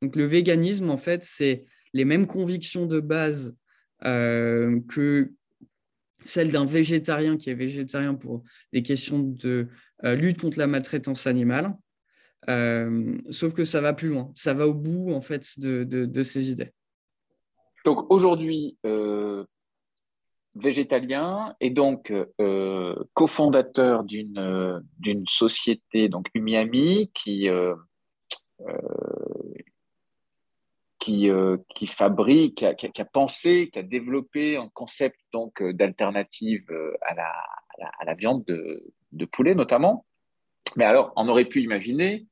Donc 0.00 0.16
le 0.16 0.24
véganisme, 0.24 0.90
en 0.90 0.96
fait, 0.96 1.24
c'est 1.24 1.64
les 1.92 2.04
mêmes 2.04 2.26
convictions 2.26 2.86
de 2.86 3.00
base 3.00 3.56
euh, 4.04 4.80
que 4.88 5.32
celles 6.24 6.50
d'un 6.50 6.64
végétarien 6.64 7.36
qui 7.36 7.50
est 7.50 7.54
végétarien 7.54 8.14
pour 8.14 8.42
des 8.72 8.82
questions 8.82 9.20
de 9.20 9.68
lutte 10.02 10.40
contre 10.40 10.58
la 10.58 10.66
maltraitance 10.66 11.26
animale, 11.26 11.76
sauf 13.30 13.54
que 13.54 13.64
ça 13.64 13.80
va 13.80 13.92
plus 13.92 14.08
loin, 14.08 14.30
ça 14.34 14.54
va 14.54 14.66
au 14.66 14.74
bout 14.74 15.12
en 15.12 15.20
fait 15.20 15.58
de, 15.58 15.84
de 15.84 16.22
ces 16.22 16.50
idées. 16.50 16.72
Donc 17.84 18.10
aujourd'hui, 18.10 18.76
végétalien 20.54 21.54
et 21.60 21.70
donc 21.70 22.12
euh, 22.40 22.94
cofondateur 23.14 24.04
d'une 24.04 24.38
euh, 24.38 24.80
d'une 24.98 25.26
société 25.26 26.08
donc 26.08 26.26
Umiami 26.34 27.10
qui 27.14 27.48
euh, 31.08 31.56
qui, 31.74 31.86
fabrique, 31.86 32.64
qui 32.76 33.00
a, 33.00 33.04
pensé, 33.04 33.70
qui 33.70 33.78
a 33.78 33.82
développé 33.82 34.56
un 34.56 34.68
concept 34.68 35.18
donc 35.32 35.62
d'alternative 35.62 36.66
à 37.02 37.14
la, 37.14 37.32
à, 37.98 38.04
la, 38.04 38.14
viande 38.14 38.44
de, 38.44 39.24
poulet 39.24 39.54
notamment. 39.54 40.06
Mais 40.76 40.84
alors, 40.84 41.12
on 41.16 41.28
aurait 41.28 41.46
pu 41.46 41.62
imaginer 41.62 42.26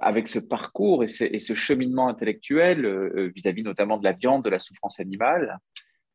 avec 0.00 0.28
ce 0.28 0.38
parcours 0.38 1.02
et 1.02 1.08
ce, 1.08 1.54
cheminement 1.54 2.08
intellectuel 2.08 3.30
vis-à-vis 3.34 3.62
-vis 3.62 3.64
notamment 3.64 3.98
de 3.98 4.04
la 4.04 4.12
viande, 4.12 4.44
de 4.44 4.50
la 4.50 4.58
souffrance 4.58 5.00
animale, 5.00 5.58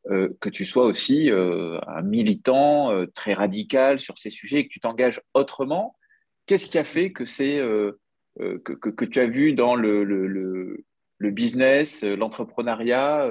euh, 0.09 0.29
que 0.39 0.47
tu 0.47 0.63
sois 0.63 0.85
aussi 0.85 1.29
euh, 1.29 1.79
un 1.85 2.01
militant 2.01 2.91
euh, 2.91 3.07
très 3.07 3.33
radical 3.33 3.99
sur 3.99 4.17
ces 4.17 4.29
sujets 4.29 4.59
et 4.59 4.67
que 4.67 4.71
tu 4.71 4.79
t'engages 4.79 5.21
autrement. 5.33 5.97
Qu'est-ce 6.45 6.67
qui 6.67 6.77
a 6.77 6.85
fait 6.85 7.11
que 7.11 7.25
c'est 7.25 7.57
que, 8.37 9.05
tu 9.05 9.19
as 9.19 9.25
vu 9.25 9.51
dans 9.51 9.75
le, 9.75 10.85
le, 11.17 11.31
business, 11.31 12.03
l'entrepreneuriat, 12.03 13.29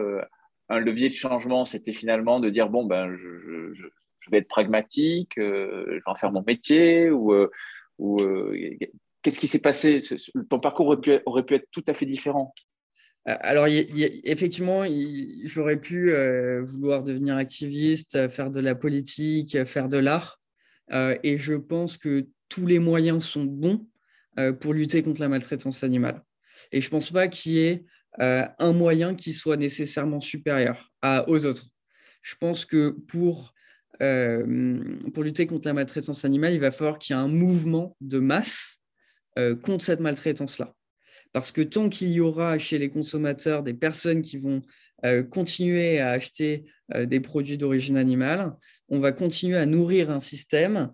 un 0.69 0.79
levier 0.81 1.09
de 1.09 1.15
changement, 1.15 1.65
c'était 1.65 1.93
finalement 1.93 2.41
de 2.41 2.51
dire 2.51 2.69
bon 2.69 2.85
ben 2.85 3.15
je, 3.17 3.87
vais 4.31 4.39
être 4.39 4.49
pragmatique, 4.49 5.33
je 5.37 5.95
vais 5.95 6.01
en 6.07 6.17
faire 6.17 6.33
mon 6.33 6.43
métier 6.47 7.11
ou, 7.11 7.49
qu'est-ce 9.27 9.41
qui 9.41 9.49
s'est 9.49 9.59
passé? 9.59 10.03
Ton 10.49 10.61
parcours 10.61 10.87
aurait 10.87 11.45
pu, 11.45 11.55
être 11.55 11.69
tout 11.73 11.85
à 11.89 11.95
fait 11.95 12.07
différent. 12.07 12.55
Euh, 13.29 13.35
alors, 13.41 13.67
effectivement, 13.67 14.85
j'aurais 15.45 15.81
pu 15.81 16.13
euh, 16.13 16.63
vouloir 16.63 17.03
devenir 17.03 17.35
activiste, 17.37 18.15
euh, 18.15 18.29
faire 18.29 18.53
de 18.53 18.61
la 18.61 18.77
politique, 18.77 19.65
faire 19.65 19.89
de 19.89 19.99
l'art. 19.99 20.41
et 20.93 21.39
je 21.39 21.55
pense 21.55 21.99
que 21.99 22.29
tous 22.49 22.67
les 22.67 22.79
moyens 22.79 23.25
sont 23.25 23.45
bons 23.45 23.89
pour 24.61 24.75
lutter 24.75 25.03
contre 25.03 25.21
la 25.21 25.29
maltraitance 25.29 25.83
animale. 25.83 26.23
Et 26.73 26.81
je 26.81 26.87
ne 26.87 26.91
pense 26.91 27.11
pas 27.11 27.29
qu'il 27.29 27.53
y 27.53 27.61
ait 27.67 27.85
un 28.19 28.73
moyen 28.73 29.15
qui 29.15 29.35
soit 29.35 29.59
nécessairement 29.59 30.21
supérieur 30.21 30.91
aux 31.27 31.45
autres. 31.45 31.67
Je 32.23 32.35
pense 32.37 32.65
que 32.65 32.89
pour, 32.89 33.53
pour 33.99 35.23
lutter 35.23 35.47
contre 35.47 35.69
la 35.69 35.75
maltraitance 35.75 36.25
animale, 36.25 36.55
il 36.55 36.61
va 36.61 36.71
falloir 36.71 36.99
qu'il 36.99 37.15
y 37.15 37.19
ait 37.19 37.23
un 37.23 37.29
mouvement 37.29 37.95
de 38.01 38.19
masse 38.19 38.79
contre 39.37 39.85
cette 39.85 40.01
maltraitance-là. 40.01 40.75
Parce 41.33 41.53
que 41.53 41.61
tant 41.61 41.91
qu'il 41.91 42.13
y 42.13 42.21
aura 42.21 42.59
chez 42.59 42.79
les 42.79 42.89
consommateurs 42.89 43.63
des 43.63 43.75
personnes 43.75 44.23
qui 44.23 44.39
vont 44.39 44.63
euh, 45.05 45.23
continuer 45.23 46.01
à 46.01 46.11
acheter 46.13 46.65
euh, 46.95 47.05
des 47.05 47.21
produits 47.21 47.59
d'origine 47.59 47.99
animale, 47.99 48.57
on 48.89 48.99
va 48.99 49.13
continuer 49.13 49.59
à 49.59 49.67
nourrir 49.67 50.11
un 50.11 50.21
système 50.21 50.91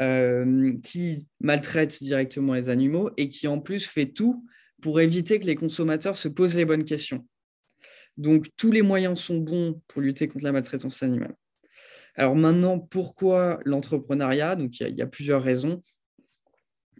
euh, 0.00 0.72
qui 0.82 1.28
maltraite 1.38 2.02
directement 2.02 2.54
les 2.54 2.68
animaux 2.68 3.10
et 3.16 3.28
qui 3.28 3.46
en 3.46 3.60
plus 3.60 3.86
fait 3.86 4.06
tout 4.06 4.44
pour 4.84 5.00
éviter 5.00 5.40
que 5.40 5.46
les 5.46 5.54
consommateurs 5.54 6.14
se 6.14 6.28
posent 6.28 6.56
les 6.56 6.66
bonnes 6.66 6.84
questions. 6.84 7.26
Donc 8.18 8.48
tous 8.58 8.70
les 8.70 8.82
moyens 8.82 9.18
sont 9.18 9.38
bons 9.38 9.80
pour 9.88 10.02
lutter 10.02 10.28
contre 10.28 10.44
la 10.44 10.52
maltraitance 10.52 11.02
animale. 11.02 11.34
Alors 12.16 12.36
maintenant, 12.36 12.78
pourquoi 12.78 13.60
l'entrepreneuriat? 13.64 14.56
Donc 14.56 14.78
il 14.80 14.94
y, 14.94 15.00
a 15.00 15.06
plusieurs 15.06 15.42
raisons. 15.42 15.80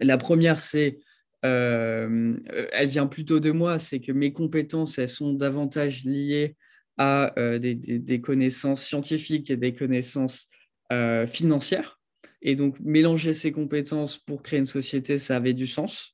La 0.01 0.17
première, 0.17 0.63
c'est 0.63 0.99
euh, 1.45 2.39
elle 2.73 2.89
vient 2.89 3.07
plutôt 3.07 3.39
de 3.39 3.51
moi, 3.51 3.79
c'est 3.79 4.01
que 4.01 4.13
mes 4.13 4.33
compétences, 4.33 4.97
elles 4.97 5.11
sont 5.11 5.35
davantage 5.35 6.05
liées 6.05 6.57
à 6.97 7.39
euh, 7.39 7.59
des, 7.59 8.21
connaissances 8.23 8.83
scientifiques 8.83 9.51
et 9.51 9.59
des 9.59 9.75
connaissances 9.75 10.49
euh, 10.91 11.27
financières. 11.27 12.01
Et 12.41 12.57
donc, 12.57 12.81
mélanger 12.81 13.35
ces 13.35 13.53
compétences 13.53 14.17
pour 14.17 14.43
créer 14.43 14.59
une 14.59 14.65
société, 14.65 15.19
ça 15.19 15.37
avait 15.37 15.53
du 15.53 15.67
sens. 15.67 16.14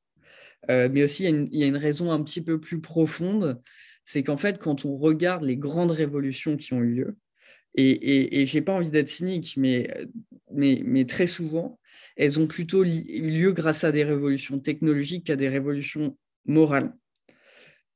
Mais 0.69 1.03
aussi, 1.03 1.25
il 1.25 1.49
y, 1.57 1.65
a 1.65 1.67
une, 1.67 1.77
raison 1.77 2.13
un 2.13 2.23
petit 2.23 2.41
peu 2.41 2.61
plus 2.61 2.81
profonde, 2.81 3.61
c'est 4.05 4.23
qu'en 4.23 4.37
fait, 4.37 4.59
quand 4.59 4.85
on 4.85 4.97
regarde 4.97 5.45
les 5.45 5.57
grandes 5.57 5.91
révolutions 5.91 6.57
qui 6.57 6.75
ont 6.75 6.81
eu 6.81 6.95
lieu, 6.95 7.17
et, 7.77 8.41
et, 8.41 8.47
je 8.47 8.57
n'ai 8.57 8.63
pas 8.63 8.73
envie 8.73 8.91
d'être 8.91 9.09
cynique, 9.09 9.55
mais, 9.57 9.89
mais, 10.51 11.05
très 11.05 11.27
souvent, 11.27 11.79
elles 12.17 12.41
ont 12.41 12.47
plutôt 12.47 12.85
eu 12.85 13.31
lieu 13.31 13.53
grâce 13.53 13.85
à 13.85 13.93
des 13.93 14.03
révolutions 14.03 14.59
technologiques 14.59 15.27
qu'à 15.27 15.37
des 15.37 15.49
révolutions 15.49 16.17
morales. 16.47 16.93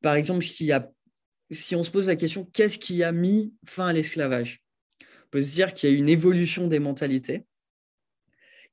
Par 0.00 0.14
exemple, 0.14 0.44
si 0.44 1.74
on 1.74 1.82
se 1.82 1.90
pose 1.90 2.06
la 2.06 2.16
question, 2.16 2.44
qu'est-ce 2.52 2.78
qui 2.78 3.02
a 3.02 3.10
mis 3.10 3.52
fin 3.66 3.88
à 3.88 3.92
l'esclavage? 3.92 4.62
On 5.00 5.30
peut 5.30 5.42
se 5.42 5.52
dire 5.52 5.74
qu'il 5.74 5.90
y 5.90 5.92
a 5.92 5.96
eu 5.96 5.98
une 5.98 6.08
évolution 6.08 6.68
des 6.68 6.78
mentalités 6.78 7.44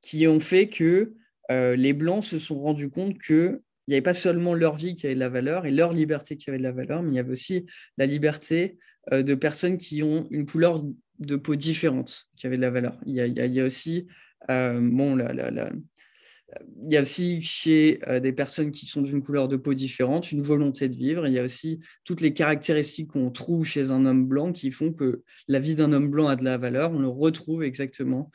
qui 0.01 0.27
ont 0.27 0.39
fait 0.39 0.67
que 0.67 1.13
euh, 1.49 1.75
les 1.75 1.93
Blancs 1.93 2.23
se 2.23 2.37
sont 2.37 2.59
rendus 2.59 2.89
compte 2.89 3.17
que 3.17 3.61
il 3.87 3.91
n'y 3.91 3.95
avait 3.95 4.01
pas 4.01 4.13
seulement 4.13 4.53
leur 4.53 4.77
vie 4.77 4.95
qui 4.95 5.05
avait 5.05 5.15
de 5.15 5.19
la 5.19 5.29
valeur 5.29 5.65
et 5.65 5.71
leur 5.71 5.93
liberté 5.93 6.37
qui 6.37 6.49
avait 6.49 6.59
de 6.59 6.63
la 6.63 6.71
valeur, 6.71 7.01
mais 7.01 7.11
il 7.11 7.15
y 7.15 7.19
avait 7.19 7.31
aussi 7.31 7.65
la 7.97 8.05
liberté 8.05 8.77
euh, 9.11 9.23
de 9.23 9.33
personnes 9.35 9.77
qui 9.77 10.03
ont 10.03 10.27
une 10.29 10.45
couleur 10.45 10.83
de 11.19 11.35
peau 11.35 11.55
différente 11.55 12.25
qui 12.35 12.47
avait 12.47 12.57
de 12.57 12.61
la 12.61 12.71
valeur. 12.71 12.97
Il 13.05 13.15
y 13.15 13.59
a, 13.59 13.65
aussi, 13.65 14.07
euh, 14.49 14.79
bon, 14.81 15.17
il 15.19 16.93
y 16.93 16.97
a 16.97 17.01
aussi 17.01 17.41
chez 17.41 17.99
des 18.21 18.33
personnes 18.33 18.71
qui 18.71 18.85
sont 18.85 19.01
d'une 19.01 19.21
couleur 19.21 19.47
de 19.47 19.55
peau 19.55 19.73
différente 19.73 20.31
une 20.31 20.41
volonté 20.41 20.87
de 20.87 20.95
vivre. 20.95 21.27
Il 21.27 21.33
y 21.33 21.39
a 21.39 21.43
aussi 21.43 21.79
toutes 22.03 22.21
les 22.21 22.33
caractéristiques 22.33 23.11
qu'on 23.11 23.29
trouve 23.31 23.65
chez 23.65 23.91
un 23.91 24.05
homme 24.05 24.25
blanc 24.25 24.51
qui 24.51 24.71
font 24.71 24.91
que 24.91 25.21
la 25.47 25.59
vie 25.59 25.75
d'un 25.75 25.93
homme 25.93 26.09
blanc 26.09 26.27
a 26.27 26.35
de 26.35 26.43
la 26.43 26.57
valeur. 26.57 26.91
On 26.91 26.99
le 26.99 27.07
retrouve 27.07 27.63
exactement 27.63 28.31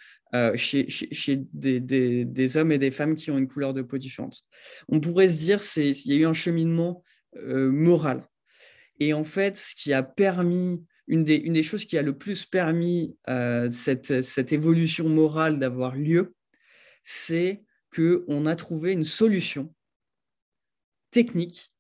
chez, 0.54 0.88
chez, 0.88 1.37
des, 1.52 2.56
hommes 2.56 2.73
et 2.73 2.78
des 2.78 2.90
femmes 2.90 3.14
qui 3.14 3.30
ont 3.30 3.38
une 3.38 3.49
couleur 3.49 3.73
de 3.73 3.83
peau 3.83 3.99
différente. 3.99 4.42
On 4.88 5.00
pourrait 5.00 5.28
se 5.28 5.38
dire 5.38 5.61
qu'il 5.61 6.12
y 6.12 6.16
a 6.16 6.21
eu 6.21 6.26
un 6.26 6.35
cheminement 6.35 7.02
moral. 7.35 8.26
Et 9.00 9.12
en 9.12 9.25
fait, 9.25 9.56
ce 9.56 9.75
qui 9.75 9.92
a 9.92 10.02
permis 10.02 10.85
une 11.09 11.25
des, 11.25 11.62
choses 11.62 11.85
qui 11.85 11.99
a 11.99 12.02
le 12.02 12.16
plus 12.16 12.45
permis 12.45 13.16
euh, 13.28 13.71
cette, 13.71 14.52
évolution 14.52 15.09
morale 15.09 15.59
d'avoir 15.59 15.95
lieu, 15.95 16.35
c'est 17.04 17.62
qu'on 17.95 18.47
a 18.47 18.56
trouvé 18.56 18.92
une 18.92 19.04
solution 19.04 19.73
technique 21.11 21.73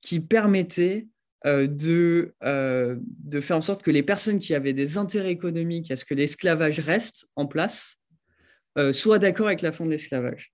qui 0.00 0.20
permettait 0.20 1.06
euh, 1.06 1.13
de, 1.44 2.34
euh, 2.42 2.96
de 3.00 3.40
faire 3.40 3.56
en 3.56 3.60
sorte 3.60 3.82
que 3.82 3.90
les 3.90 4.02
personnes 4.02 4.38
qui 4.38 4.54
avaient 4.54 4.72
des 4.72 4.98
intérêts 4.98 5.30
économiques 5.30 5.90
à 5.90 5.96
ce 5.96 6.04
que 6.04 6.14
l'esclavage 6.14 6.80
reste 6.80 7.28
en 7.36 7.46
place 7.46 7.96
soient 8.92 9.20
d'accord 9.20 9.46
avec 9.46 9.62
la 9.62 9.70
fin 9.70 9.84
de 9.84 9.90
l'esclavage. 9.90 10.52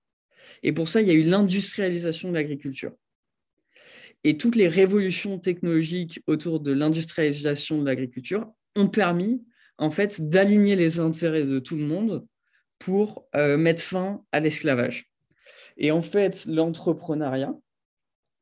Et 0.61 0.73
pour 0.73 0.87
ça, 0.87 1.01
il 1.01 1.07
y 1.07 1.09
a 1.09 1.15
eu 1.15 1.23
l'industrialisation 1.23 2.29
de 2.29 2.35
l'agriculture. 2.35 2.91
Et 4.23 4.37
toutes 4.37 4.55
les 4.55 4.67
révolutions 4.67 5.39
technologiques 5.39 6.21
autour 6.27 6.59
de 6.59 6.71
l'industrialisation 6.71 7.79
de 7.79 7.85
l'agriculture 7.85 8.51
ont 8.75 8.87
permis 8.87 9.43
en 9.77 9.89
fait 9.89 10.29
d'aligner 10.29 10.75
les 10.75 10.99
intérêts 10.99 11.45
de 11.45 11.59
tout 11.59 11.75
le 11.75 11.85
monde 11.85 12.25
pour 12.77 13.27
euh, 13.35 13.57
mettre 13.57 13.81
fin 13.81 14.23
à 14.31 14.39
l'esclavage. 14.39 15.11
Et 15.77 15.91
en 15.91 16.01
fait, 16.01 16.45
l'entrepreneuriat, 16.45 17.53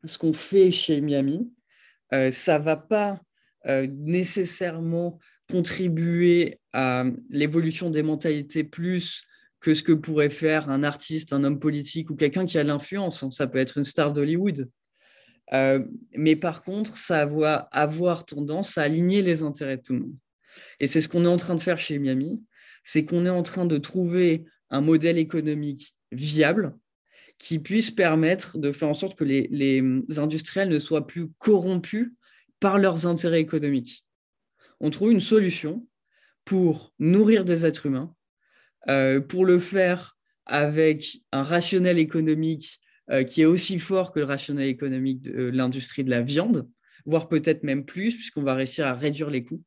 ce 0.04 0.18
qu'on 0.18 0.34
fait 0.34 0.72
chez 0.72 1.00
Miami, 1.02 1.40
euh, 1.40 1.59
ça 2.12 2.60
ne 2.60 2.64
va 2.64 2.76
pas 2.76 3.22
euh, 3.68 3.88
nécessairement 3.92 5.20
contribuer 5.50 6.60
à 6.72 7.04
l'évolution 7.30 7.90
des 7.90 8.04
mentalités 8.04 8.64
plus 8.64 9.24
que 9.60 9.74
ce 9.74 9.84
que 9.84 9.92
pourrait 9.92 10.30
faire 10.30 10.70
un 10.70 10.84
artiste, 10.84 11.34
un 11.34 11.44
homme 11.44 11.60
politique 11.60 12.10
ou 12.10 12.16
quelqu'un 12.16 12.46
qui 12.46 12.58
a 12.58 12.64
l'influence. 12.64 13.28
Ça 13.30 13.48
peut 13.48 13.58
être 13.58 13.78
une 13.78 13.84
star 13.84 14.14
d'Hollywood. 14.14 14.70
Euh, 15.52 15.84
mais 16.14 16.38
par 16.38 16.62
contre, 16.62 16.96
ça 16.96 17.26
va 17.26 17.68
avoir 17.72 18.26
tendance 18.26 18.78
à 18.78 18.84
aligner 18.84 19.22
les 19.22 19.42
intérêts 19.42 19.78
de 19.78 19.82
tout 19.82 19.94
le 19.94 20.00
monde. 20.00 20.16
Et 20.80 20.88
c'est 20.88 21.02
ce 21.02 21.10
qu'on 21.10 21.26
est 21.26 21.30
en 21.30 21.38
train 21.38 21.56
de 21.56 21.62
faire 21.62 21.80
chez 21.80 22.00
Miami, 22.00 22.42
c'est 22.86 23.04
qu'on 23.04 23.26
est 23.26 23.30
en 23.30 23.44
train 23.44 23.66
de 23.66 23.78
trouver 23.78 24.46
un 24.70 24.80
modèle 24.80 25.18
économique 25.18 25.96
viable 26.12 26.78
qui 27.40 27.58
puisse 27.58 27.90
permettre 27.90 28.58
de 28.58 28.72
faire 28.72 28.90
en 28.90 28.94
sorte 28.94 29.18
que 29.18 29.24
les, 29.24 29.82
industriels 30.18 30.70
ne 30.70 30.78
soient 30.78 31.08
plus 31.08 31.30
corrompus 31.40 32.12
par 32.60 32.78
leurs 32.78 33.08
intérêts 33.08 33.40
économiques. 33.40 34.06
On 34.82 34.90
trouve 34.90 35.12
une 35.12 35.22
solution 35.22 35.88
pour 36.44 36.94
nourrir 37.00 37.46
des 37.46 37.66
êtres 37.66 37.86
humains, 37.86 38.14
euh, 38.90 39.22
pour 39.22 39.46
le 39.46 39.58
faire 39.60 40.18
avec 40.46 41.20
un 41.32 41.44
rationnel 41.44 41.98
économique 41.98 42.80
euh, 43.10 43.24
qui 43.24 43.42
est 43.42 43.46
aussi 43.46 43.80
fort 43.80 44.12
que 44.12 44.20
le 44.20 44.26
rationnel 44.26 44.68
économique 44.68 45.22
de 45.22 45.32
euh, 45.32 45.52
l'industrie 45.52 46.04
de 46.04 46.10
la 46.10 46.22
viande, 46.22 46.70
voire 47.06 47.30
peut-être 47.30 47.64
même 47.64 47.86
plus, 47.86 48.16
puisqu'on 48.16 48.44
va 48.44 48.54
réussir 48.54 48.86
à 48.86 48.94
réduire 48.94 49.30
les 49.30 49.46
coûts. 49.46 49.64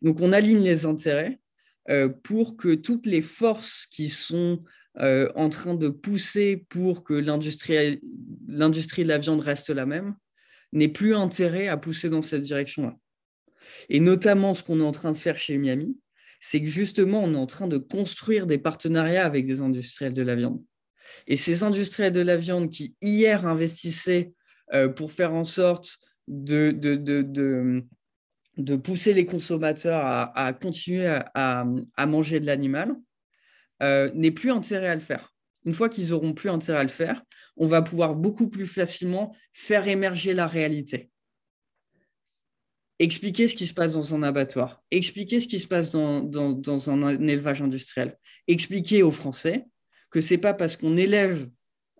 Donc 0.00 0.20
on 0.20 0.32
aligne 0.32 0.62
les 0.62 0.86
intérêts 0.86 1.38
pour 2.22 2.56
que 2.56 2.74
toutes 2.74 3.04
les 3.04 3.20
forces 3.20 3.86
qui 3.90 4.08
sont 4.08 4.64
en 4.96 5.48
train 5.48 5.74
de 5.74 5.88
pousser 5.88 6.66
pour 6.68 7.02
que 7.02 7.14
l'industrie 7.14 7.98
de 8.44 9.08
la 9.08 9.18
viande 9.18 9.40
reste 9.40 9.70
la 9.70 9.86
même 9.86 10.14
n'aient 10.72 10.88
plus 10.88 11.14
intérêt 11.14 11.68
à 11.68 11.76
pousser 11.76 12.10
dans 12.10 12.22
cette 12.22 12.42
direction-là. 12.42 12.96
Et 13.88 14.00
notamment, 14.00 14.54
ce 14.54 14.62
qu'on 14.62 14.80
est 14.80 14.84
en 14.84 14.92
train 14.92 15.12
de 15.12 15.16
faire 15.16 15.38
chez 15.38 15.58
Miami, 15.58 15.96
c'est 16.40 16.60
que 16.60 16.68
justement, 16.68 17.22
on 17.22 17.34
est 17.34 17.38
en 17.38 17.46
train 17.46 17.68
de 17.68 17.78
construire 17.78 18.46
des 18.46 18.58
partenariats 18.58 19.24
avec 19.24 19.46
des 19.46 19.60
industriels 19.62 20.12
de 20.12 20.22
la 20.22 20.36
viande. 20.36 20.62
Et 21.26 21.36
ces 21.36 21.62
industriels 21.62 22.12
de 22.12 22.20
la 22.20 22.36
viande 22.36 22.70
qui, 22.70 22.94
hier, 23.00 23.46
investissaient 23.46 24.32
euh, 24.72 24.88
pour 24.88 25.12
faire 25.12 25.32
en 25.32 25.44
sorte 25.44 25.98
de, 26.28 26.70
pousser 28.82 29.14
les 29.14 29.26
consommateurs 29.26 30.04
à, 30.04 30.52
continuer 30.52 31.06
à, 31.34 31.64
manger 32.06 32.40
de 32.40 32.46
l'animal, 32.46 32.94
euh, 33.84 34.10
n'aient 34.14 34.30
plus 34.30 34.50
intérêt 34.50 34.88
à 34.88 34.94
le 34.94 35.00
faire. 35.00 35.32
Une 35.64 35.74
fois 35.74 35.88
qu'ils 35.88 36.12
auront 36.12 36.32
plus 36.32 36.48
intérêt 36.50 36.80
à 36.80 36.82
le 36.82 36.88
faire, 36.88 37.22
on 37.56 37.66
va 37.66 37.82
pouvoir 37.82 38.14
beaucoup 38.14 38.48
plus 38.48 38.66
facilement 38.66 39.34
faire 39.52 39.86
émerger 39.88 40.34
la 40.34 40.46
réalité. 40.46 41.10
Expliquer 42.98 43.48
ce 43.48 43.54
qui 43.54 43.66
se 43.66 43.74
passe 43.74 43.94
dans 43.94 44.14
un 44.14 44.22
abattoir, 44.22 44.82
expliquer 44.90 45.40
ce 45.40 45.48
qui 45.48 45.58
se 45.58 45.66
passe 45.66 45.90
dans, 45.90 46.90
un 46.90 47.28
élevage 47.28 47.60
industriel, 47.60 48.18
expliquer 48.46 49.02
aux 49.02 49.12
Français 49.12 49.66
que 50.10 50.20
c'est 50.20 50.38
pas 50.38 50.54
parce 50.54 50.76
qu'on 50.76 50.96
élève 50.96 51.48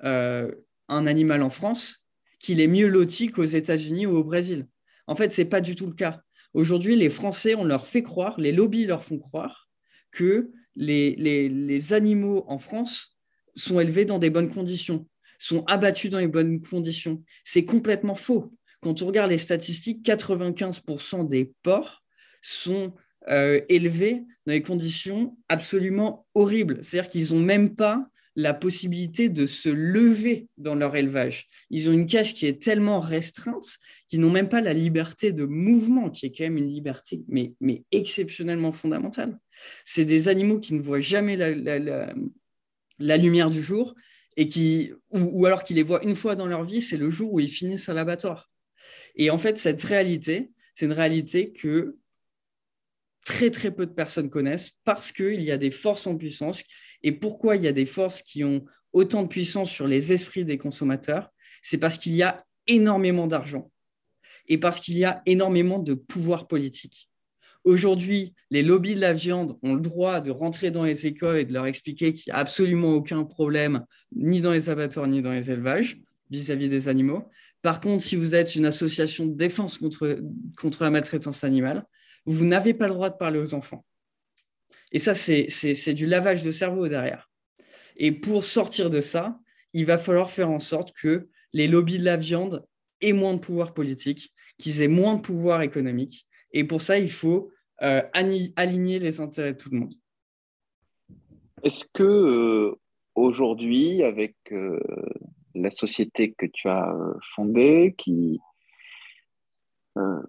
euh, 0.05 0.55
un 0.89 1.07
animal 1.07 1.43
en 1.43 1.51
France 1.51 2.07
qu'il 2.39 2.61
est 2.61 2.69
mieux 2.69 2.89
loti 2.89 3.29
qu'aux 3.29 3.45
États-Unis 3.45 4.07
ou 4.07 4.17
au 4.17 4.25
Brésil. 4.25 4.67
En 5.07 5.17
fait, 5.17 5.33
c'est 5.33 5.45
pas 5.47 5.61
du 5.61 5.75
tout 5.75 5.87
le 5.87 5.95
cas. 5.95 6.21
Aujourd'hui, 6.53 6.95
les 6.95 7.11
Français, 7.11 7.55
on 7.55 7.65
leur 7.65 7.87
fait 7.87 8.03
croire, 8.03 8.39
les 8.39 8.53
lobbies 8.53 8.87
leur 8.87 9.03
font 9.03 9.19
croire 9.19 9.69
que 10.13 10.53
les, 10.77 11.15
les, 11.17 11.93
animaux 11.93 12.45
en 12.49 12.59
France 12.59 13.17
sont 13.55 13.81
élevés 13.81 14.05
dans 14.05 14.19
des 14.19 14.31
bonnes 14.31 14.53
conditions, 14.53 15.07
sont 15.39 15.65
abattus 15.67 16.11
dans 16.11 16.19
les 16.19 16.29
bonnes 16.29 16.61
conditions. 16.61 17.23
C'est 17.45 17.65
complètement 17.65 18.15
faux. 18.15 18.53
Quand 18.81 19.03
on 19.03 19.07
regarde 19.07 19.31
les 19.31 19.39
statistiques, 19.39 20.05
95% 20.05 21.29
des 21.29 21.53
porcs 21.63 22.03
sont 22.43 22.93
euh, 23.29 23.61
élevés 23.69 24.23
dans 24.47 24.53
des 24.53 24.63
conditions 24.63 25.37
absolument 25.49 26.27
horribles. 26.35 26.83
C'est-à-dire 26.83 27.11
qu'ils 27.11 27.33
n'ont 27.33 27.41
même 27.41 27.75
pas 27.75 28.07
la 28.37 28.53
possibilité 28.53 29.29
de 29.29 29.47
se 29.47 29.69
lever 29.69 30.49
dans 30.59 30.75
leur 30.75 30.97
élevage. 30.97 31.49
Ils 31.71 31.89
ont 31.89 31.93
une 31.93 32.07
cage 32.07 32.35
qui 32.35 32.47
est 32.47 32.61
tellement 32.61 33.01
restreinte 33.01 33.79
qu'ils 34.09 34.21
n'ont 34.21 34.31
même 34.31 34.49
pas 34.49 34.61
la 34.61 34.73
liberté 34.73 35.33
de 35.33 35.45
mouvement, 35.45 36.11
qui 36.11 36.27
est 36.27 36.33
quand 36.37 36.45
même 36.45 36.57
une 36.57 36.69
liberté, 36.69 37.23
mais, 37.29 37.55
mais 37.61 37.85
exceptionnellement 37.93 38.73
fondamentale. 38.73 39.39
C'est 39.85 40.05
des 40.05 40.29
animaux 40.29 40.59
qui 40.59 40.75
ne 40.75 40.83
voient 40.83 41.01
jamais 41.01 41.37
la, 41.37 43.17
lumière 43.17 43.51
du 43.51 43.63
jour 43.63 43.95
et 44.37 44.47
qui, 44.47 44.93
ou, 45.11 45.31
ou 45.33 45.47
alors 45.47 45.63
qu'ils 45.63 45.77
les 45.77 45.85
voient 45.85 46.03
une 46.03 46.17
fois 46.17 46.35
dans 46.35 46.47
leur 46.47 46.65
vie, 46.65 46.83
c'est 46.83 46.97
le 46.97 47.11
jour 47.11 47.33
où 47.33 47.41
ils 47.41 47.49
finissent 47.49 47.89
à 47.89 47.95
l'abattoir. 47.95 48.51
Et 49.15 49.31
en 49.31 49.39
fait, 49.39 49.59
cette 49.59 49.83
réalité, 49.83 50.51
c'est 50.75 50.87
une 50.87 50.93
réalité 50.93 51.53
que 51.53 51.97
très 53.25 53.51
très 53.51 53.71
peu 53.71 53.87
de 53.87 53.93
personnes 53.93 54.31
connaissent 54.31 54.73
parce 54.85 55.11
qu'il 55.11 55.41
y 55.41 55.51
a 55.51 55.57
des 55.57 55.71
forces 55.71 56.07
en 56.07 56.17
puissance. 56.17 56.63
Et 57.05 57.13
pourquoi 57.13 57.55
il 57.55 57.63
y 57.63 57.69
a 57.69 57.73
des 57.73 57.87
forces 57.87 58.23
qui 58.23 58.43
ont 58.43 58.65
autant 58.93 59.23
de 59.23 59.29
puissance 59.29 59.71
sur 59.71 59.87
les 59.87 60.13
esprits 60.13 60.45
des 60.45 60.59
consommateurs? 60.59 61.31
C'est 61.63 61.79
parce 61.79 61.99
qu'il 61.99 62.15
y 62.15 62.25
a 62.25 62.45
énormément 62.67 63.29
d'argent 63.29 63.71
et 64.49 64.59
parce 64.59 64.81
qu'il 64.81 64.99
y 64.99 65.05
a 65.05 65.23
énormément 65.27 65.79
de 65.79 65.95
pouvoir 65.95 66.49
politique. 66.49 67.11
Aujourd'hui, 67.63 68.35
les 68.51 68.63
lobbies 68.63 68.95
de 68.95 69.01
la 69.01 69.13
viande 69.13 69.57
ont 69.63 69.75
le 69.75 69.81
droit 69.81 70.21
de 70.21 70.31
rentrer 70.31 70.71
dans 70.71 70.85
les 70.85 71.07
écoles 71.07 71.39
et 71.39 71.45
de 71.45 71.53
leur 71.53 71.67
expliquer 71.67 72.13
qu'il 72.13 72.33
n'y 72.33 72.37
a 72.37 72.41
absolument 72.41 72.93
aucun 72.93 73.25
problème, 73.25 73.85
ni 74.15 74.41
dans 74.41 74.53
les 74.53 74.69
abattoirs, 74.69 75.07
ni 75.07 75.23
dans 75.23 75.33
les 75.33 75.51
élevages, 75.51 75.99
vis-à-vis 76.31 76.69
des 76.69 76.89
animaux. 76.89 77.25
Par 77.63 77.81
contre, 77.81 78.03
si 78.03 78.17
vous 78.17 78.35
êtes 78.35 78.55
une 78.55 78.67
association 78.67 79.27
de 79.27 79.35
défense 79.35 79.79
contre, 79.79 80.21
contre 80.59 80.83
la 80.83 80.91
maltraitance 80.91 81.45
animale, 81.45 81.85
vous 82.27 82.45
n'avez 82.45 82.75
pas 82.75 82.87
le 82.87 82.95
droit 82.95 83.09
de 83.09 83.17
parler 83.17 83.39
aux 83.39 83.55
enfants. 83.55 83.85
Et 84.95 85.01
ça, 85.01 85.13
c'est 85.13 85.95
du 85.95 86.07
lavage 86.07 86.43
de 86.43 86.53
cerveau 86.53 86.87
derrière. 86.89 87.29
Et 87.97 88.13
pour 88.13 88.45
sortir 88.45 88.91
de 88.91 89.01
ça, 89.01 89.41
il 89.73 89.87
va 89.87 89.99
falloir 89.99 90.31
faire 90.31 90.51
en 90.51 90.61
sorte 90.61 90.93
que 90.97 91.29
les 91.53 91.67
lobbies 91.67 91.99
de 91.99 92.05
la 92.05 92.17
viande 92.17 92.65
aient 93.01 93.13
moins 93.13 93.35
de 93.35 93.41
pouvoir 93.41 93.75
politique, 93.75 94.33
qu'ils 94.57 94.83
aient 94.83 94.89
moins 94.89 95.17
de 95.17 95.21
pouvoir 95.21 95.63
économique. 95.63 96.29
Et 96.53 96.63
pour 96.63 96.81
ça, 96.81 96.97
il 96.97 97.11
faut 97.11 97.51
euh, 97.83 98.03
aligner 98.13 99.01
les 99.01 99.21
intérêts 99.21 99.55
de 99.55 99.59
tout 99.59 99.71
le 99.73 99.81
monde. 99.81 99.95
Est-ce 101.65 101.85
que 101.93 102.05
euh, 102.05 102.81
aujourd'hui, 103.17 104.05
avec 104.05 104.37
euh, 104.53 104.79
la 105.57 105.73
société 105.73 106.35
que 106.39 106.47
tu 106.47 106.69
as 106.69 106.95
fondée, 107.35 107.97
qui 107.99 108.39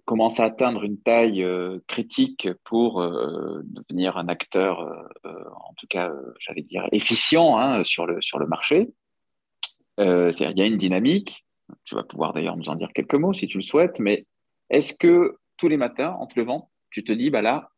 commence 0.06 0.39
à 0.39 0.45
atteindre 0.45 0.84
une 0.84 0.99
taille 0.99 1.43
euh, 1.43 1.80
critique 1.88 2.47
pour 2.63 3.01
euh, 3.01 3.62
devenir 3.63 4.17
un 4.17 4.28
acteur, 4.28 4.80
en 5.23 5.73
tout 5.75 5.88
cas, 5.88 6.12
j'allais 6.39 6.62
dire, 6.62 6.88
efficient 6.91 7.58
hein, 7.58 7.84
sur, 7.84 8.06
le, 8.06 8.21
sur 8.21 8.39
le 8.39 8.47
marché. 8.47 8.89
il 9.97 10.54
y 10.56 10.62
a 10.62 10.65
une 10.65 10.78
dynamique. 10.78 11.45
Tu 11.84 11.95
vas 11.95 12.04
pouvoir 12.04 12.34
d'ailleurs 12.34 12.58
nous 12.58 12.69
en 12.69 12.75
dire 12.75 12.93
quelques 12.93 13.15
mots 13.15 13.34
si 13.34 13.47
tu 13.47 13.58
le 13.58 13.63
souhaites, 13.63 13.99
mais 13.99 14.28
est-ce 14.69 14.93
que 14.93 15.38
tous 15.58 15.67
les 15.67 15.78
matins, 15.78 16.15
en 16.19 16.28
te 16.28 16.39
levant, 16.39 16.69
tu 16.91 17.04
te 17.04 17.12
dis, 17.12 17.32
bah 17.32 17.41
là, 17.41 17.71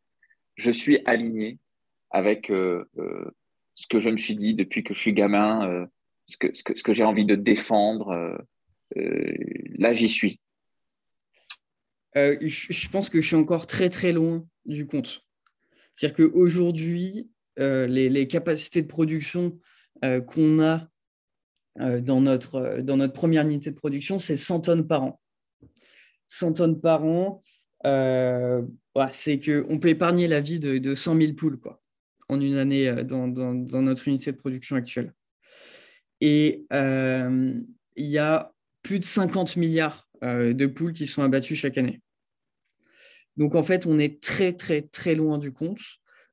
je 0.55 0.71
suis 0.71 0.99
aligné 1.05 1.57
avec 2.09 2.47
ce 2.47 3.87
que 3.89 3.99
je 3.99 4.09
me 4.09 4.17
suis 4.17 4.35
dit 4.35 4.55
depuis 4.55 4.83
que 4.83 4.93
je 4.93 4.99
suis 4.99 5.13
gamin, 5.13 5.87
ce 6.25 6.37
que, 6.37 6.53
ce 6.53 6.63
que, 6.63 6.77
ce 6.77 6.83
que 6.83 6.91
j'ai 6.91 7.05
envie 7.05 7.25
de 7.25 7.35
défendre. 7.35 8.37
là, 8.93 9.93
j'y 9.93 10.09
suis. 10.09 10.41
Je 12.41 12.89
pense 12.89 13.09
que 13.09 13.21
je 13.21 13.27
suis 13.27 13.35
encore 13.35 13.67
très 13.67 13.89
très 13.89 14.11
loin 14.11 14.45
du 14.65 14.87
compte. 14.87 15.25
C'est-à-dire 15.93 16.29
qu'aujourd'hui, 16.31 17.29
les, 17.57 18.09
les, 18.09 18.27
capacités 18.27 18.81
de 18.81 18.87
production 18.87 19.59
qu'on 20.01 20.61
a 20.61 20.87
dans, 21.79 22.21
notre, 22.21 22.81
dans 22.81 22.97
notre 22.97 23.13
première 23.13 23.45
unité 23.45 23.71
de 23.71 23.75
production, 23.75 24.19
c'est 24.19 24.37
100 24.37 24.61
tonnes 24.61 24.87
par 24.87 25.03
an. 25.03 25.19
100 26.27 26.53
tonnes 26.53 26.79
par 26.79 27.03
an, 27.03 27.41
euh, 27.85 28.61
c'est 29.11 29.39
qu'on 29.39 29.79
peut 29.79 29.89
épargner 29.89 30.27
la 30.27 30.41
vie 30.41 30.59
de, 30.59 30.77
de 30.77 30.93
100 30.93 31.17
000 31.17 31.33
poules 31.33 31.59
quoi, 31.59 31.81
en 32.29 32.41
une 32.41 32.57
année 32.57 32.87
euh, 32.87 33.03
dans, 33.03 33.27
dans, 33.27 33.81
notre 33.81 34.07
unité 34.07 34.31
de 34.31 34.37
production 34.37 34.75
actuelle. 34.75 35.13
Et 36.19 36.65
euh, 36.73 37.53
il 37.95 38.05
y 38.05 38.17
a 38.17 38.51
plus 38.81 38.99
de 38.99 39.05
50 39.05 39.55
milliards 39.55 40.07
de 40.23 40.65
poules 40.65 40.93
qui 40.93 41.05
sont 41.05 41.21
abattues 41.21 41.55
chaque 41.55 41.77
année. 41.77 42.01
Donc 43.37 43.55
en 43.55 43.63
fait, 43.63 43.85
on 43.85 43.99
est 43.99 44.21
très 44.21 44.53
très 44.53 44.81
très 44.81 45.15
loin 45.15 45.37
du 45.37 45.51
compte 45.51 45.79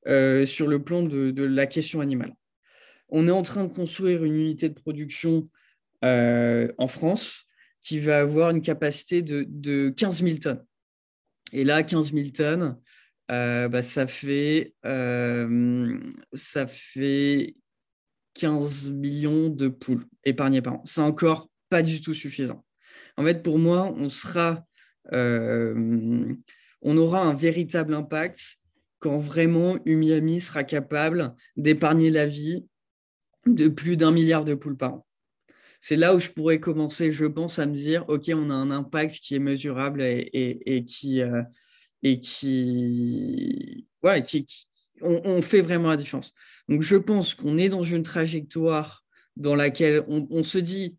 sur 0.06 0.66
le 0.66 0.78
plan 0.82 1.02
de, 1.02 1.42
la 1.42 1.66
question 1.66 2.00
animale. 2.00 2.34
On 3.08 3.28
est 3.28 3.32
en 3.32 3.42
train 3.42 3.64
de 3.64 3.72
construire 3.72 4.24
une 4.24 4.34
unité 4.34 4.68
de 4.68 4.74
production 4.74 5.44
en 6.02 6.86
France 6.88 7.46
qui 7.80 8.00
va 8.00 8.20
avoir 8.20 8.50
une 8.50 8.62
capacité 8.62 9.22
de, 9.22 9.46
de 9.48 9.90
15 9.90 10.22
000 10.22 10.38
tonnes. 10.38 10.64
Et 11.52 11.64
là, 11.64 11.82
15 11.82 12.12
000 12.12 12.28
tonnes, 12.30 12.78
euh, 13.30 13.68
bah, 13.68 13.82
ça, 13.82 14.06
fait, 14.06 14.74
euh, 14.84 15.98
ça 16.32 16.66
fait 16.66 17.54
15 18.34 18.90
millions 18.90 19.48
de 19.48 19.68
poules 19.68 20.06
épargnées 20.24 20.62
par 20.62 20.74
an. 20.74 20.82
C'est 20.84 21.00
encore 21.00 21.48
pas 21.70 21.82
du 21.82 22.00
tout 22.00 22.14
suffisant. 22.14 22.64
En 23.16 23.24
fait, 23.24 23.42
pour 23.42 23.58
moi, 23.58 23.92
on 23.96 24.08
sera, 24.08 24.64
euh, 25.12 26.34
on 26.84 26.96
aura 26.96 27.20
un 27.20 27.34
véritable 27.34 27.94
impact 27.94 28.58
quand 29.00 29.18
vraiment 29.18 29.78
Umiami 29.84 30.40
sera 30.40 30.64
capable 30.64 31.34
d'épargner 31.56 32.10
la 32.10 32.26
vie 32.26 32.66
de 33.46 33.68
plus 33.68 33.96
d'un 33.96 34.12
milliard 34.12 34.44
de 34.44 34.54
poules 34.54 34.76
par 34.76 34.94
an 34.94 35.06
c'est 35.84 35.96
là 35.96 36.14
où 36.14 36.18
je 36.18 36.30
pourrais 36.30 36.60
commencer, 36.60 37.12
je 37.12 37.26
pense, 37.26 37.58
à 37.58 37.66
me 37.66 37.74
dire, 37.74 38.06
OK, 38.08 38.30
on 38.34 38.48
a 38.48 38.54
un 38.54 38.70
impact 38.70 39.16
qui 39.16 39.34
est 39.34 39.38
mesurable 39.38 40.00
et, 40.00 40.84
qui, 40.88 41.20
euh, 41.20 41.42
on, 45.02 45.42
fait 45.42 45.60
vraiment 45.60 45.90
la 45.90 45.98
différence. 45.98 46.32
Donc, 46.70 46.80
je 46.80 46.96
pense 46.96 47.34
qu'on 47.34 47.58
est 47.58 47.68
dans 47.68 47.82
une 47.82 48.02
trajectoire 48.02 49.04
dans 49.36 49.54
laquelle 49.54 50.02
on, 50.08 50.42
se 50.42 50.56
dit, 50.56 50.96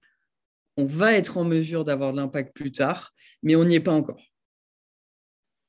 on 0.78 0.86
va 0.86 1.14
être 1.14 1.38
en 1.38 1.46
mesure 1.46 1.84
d'avoir 1.84 2.12
de 2.12 2.18
l'impact 2.18 2.56
plus 2.56 2.72
tard, 2.72 3.12
mais 3.42 3.56
on 3.56 3.66
n'y 3.66 3.74
est 3.74 3.80
pas 3.80 3.92
encore. 3.92 4.22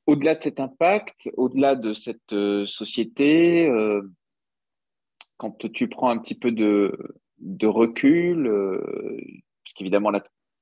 Au-delà 0.06 0.36
de 0.36 0.42
cet 0.42 0.60
impact, 0.60 1.28
au-delà 1.36 1.74
de 1.74 1.92
cette 1.92 2.32
euh, 2.32 2.64
société, 2.66 3.68
euh, 3.68 4.02
quand 5.36 5.68
tu 5.72 5.88
prends 5.88 6.10
un 6.10 6.18
petit 6.18 6.36
peu 6.36 6.52
de, 6.52 6.96
recul, 7.66 8.46
euh, 8.46 8.80
parce 9.64 9.74
qu'évidemment, 9.74 10.12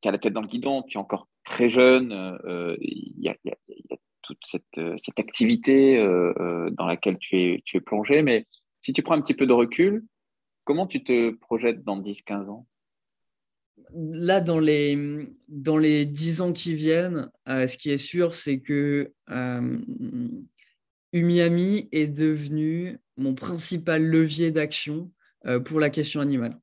tu 0.00 0.08
as 0.08 0.12
la 0.12 0.18
tête 0.18 0.32
dans 0.32 0.40
le 0.40 0.48
guidon, 0.48 0.82
tu 0.82 0.96
es 0.96 1.00
encore 1.00 1.28
très 1.44 1.68
jeune, 1.68 2.12
euh, 2.46 2.76
il 2.80 3.14
y, 3.18 3.28
a, 3.28 3.36
toute 4.22 4.38
cette, 4.44 5.18
activité 5.18 5.98
dans 6.72 6.86
laquelle 6.86 7.18
tu 7.18 7.38
es, 7.38 7.62
tu 7.66 7.76
es 7.76 7.80
plongé, 7.80 8.22
mais 8.22 8.46
si 8.80 8.94
tu 8.94 9.02
prends 9.02 9.14
un 9.14 9.20
petit 9.20 9.34
peu 9.34 9.46
de 9.46 9.52
recul, 9.52 10.04
comment 10.64 10.86
tu 10.86 11.04
te 11.04 11.30
projettes 11.30 11.84
dans 11.84 12.00
10-15 12.00 12.48
ans? 12.48 12.66
Là, 13.92 14.40
dans 14.40 14.58
les, 14.58 15.28
dans 15.48 15.76
les 15.76 16.06
10 16.06 16.40
ans 16.40 16.52
qui 16.52 16.74
viennent, 16.74 17.30
ce 17.46 17.76
qui 17.76 17.90
est 17.90 17.98
sûr, 17.98 18.34
c'est 18.34 18.60
que 18.60 19.12
Umiami 21.12 21.88
est 21.92 22.08
devenu 22.08 22.98
mon 23.16 23.34
principal 23.34 24.02
levier 24.02 24.50
d'action 24.50 25.12
pour 25.64 25.78
la 25.80 25.90
question 25.90 26.20
animale. 26.20 26.58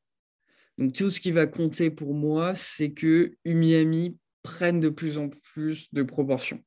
Donc 0.78 0.94
tout 0.94 1.10
ce 1.10 1.20
qui 1.20 1.32
va 1.32 1.48
compter 1.48 1.92
pour 1.92 2.14
moi, 2.14 2.54
c'est 2.56 2.92
que 2.92 3.36
Umiami 3.46 4.18
prenne 4.44 4.80
de 4.80 4.90
plus 4.90 5.18
en 5.18 5.30
plus 5.30 5.94
de 5.94 6.04
proportions. 6.04 6.62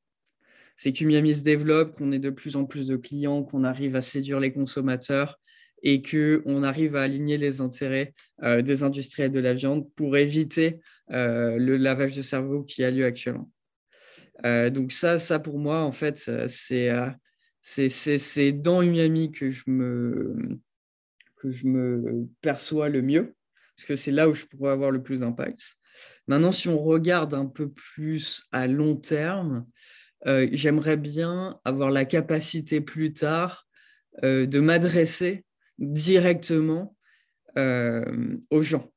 C'est 0.77 0.93
qu'Umiami 0.93 1.35
se 1.35 1.43
développe, 1.43 1.97
qu'on 1.97 2.13
ait 2.13 2.19
de 2.19 2.31
plus 2.31 2.57
en 2.57 2.65
plus 2.65 2.87
de 2.87 2.97
clients, 2.97 3.43
qu'on 3.43 3.65
arrive 3.65 3.97
à 3.97 4.01
séduire 4.01 4.41
les 4.41 4.53
consommateurs 4.53 5.39
et 5.85 6.01
qu'on 6.03 6.63
arrive 6.63 6.97
à 6.97 7.03
aligner 7.03 7.37
les 7.37 7.61
intérêts 7.61 8.15
euh, 8.43 8.63
des 8.63 8.83
industriels 8.83 9.31
de 9.31 9.39
la 9.39 9.53
viande 9.53 9.89
pour 9.95 10.17
éviter 10.17 10.81
euh, 11.11 11.59
le 11.59 11.77
lavage 11.77 12.17
de 12.17 12.23
cerveau 12.23 12.63
qui 12.65 12.83
a 12.83 12.91
lieu 12.91 13.05
actuellement. 13.05 13.51
Euh, 14.47 14.71
donc 14.71 14.93
ça, 14.93 15.19
ça 15.19 15.39
pour 15.39 15.59
moi, 15.59 15.83
en 15.83 15.93
fait, 15.93 16.31
c'est 16.49 16.93
dans 18.53 18.83
Umiami 18.83 19.31
que 19.31 19.51
je 19.51 19.63
me 19.67 20.35
que 21.37 21.51
je 21.51 21.67
me 21.67 22.27
perçois 22.41 22.89
le 22.89 23.03
mieux 23.03 23.35
parce 23.77 23.87
que 23.87 23.95
c'est 23.95 24.11
là 24.11 24.31
où 24.31 24.35
je 24.35 24.47
pourrais 24.47 24.73
avoir 24.73 24.91
le 24.91 25.03
plus 25.03 25.21
d'impact. 25.21 25.77
Maintenant, 26.27 26.53
si 26.53 26.69
on 26.69 26.79
regarde 26.79 27.35
un 27.35 27.45
peu 27.45 27.69
plus 27.69 28.45
à 28.51 28.67
long 28.67 28.97
terme, 28.97 29.67
j'aimerais 30.25 30.97
bien 30.97 31.61
avoir 31.67 31.91
la 31.91 32.07
capacité 32.07 32.81
plus 32.81 33.13
tard 33.13 33.69
de 34.23 34.61
m'adresser 34.61 35.45
directement 35.79 36.97
euh, 37.59 38.37
aux 38.51 38.63
gens. 38.63 38.91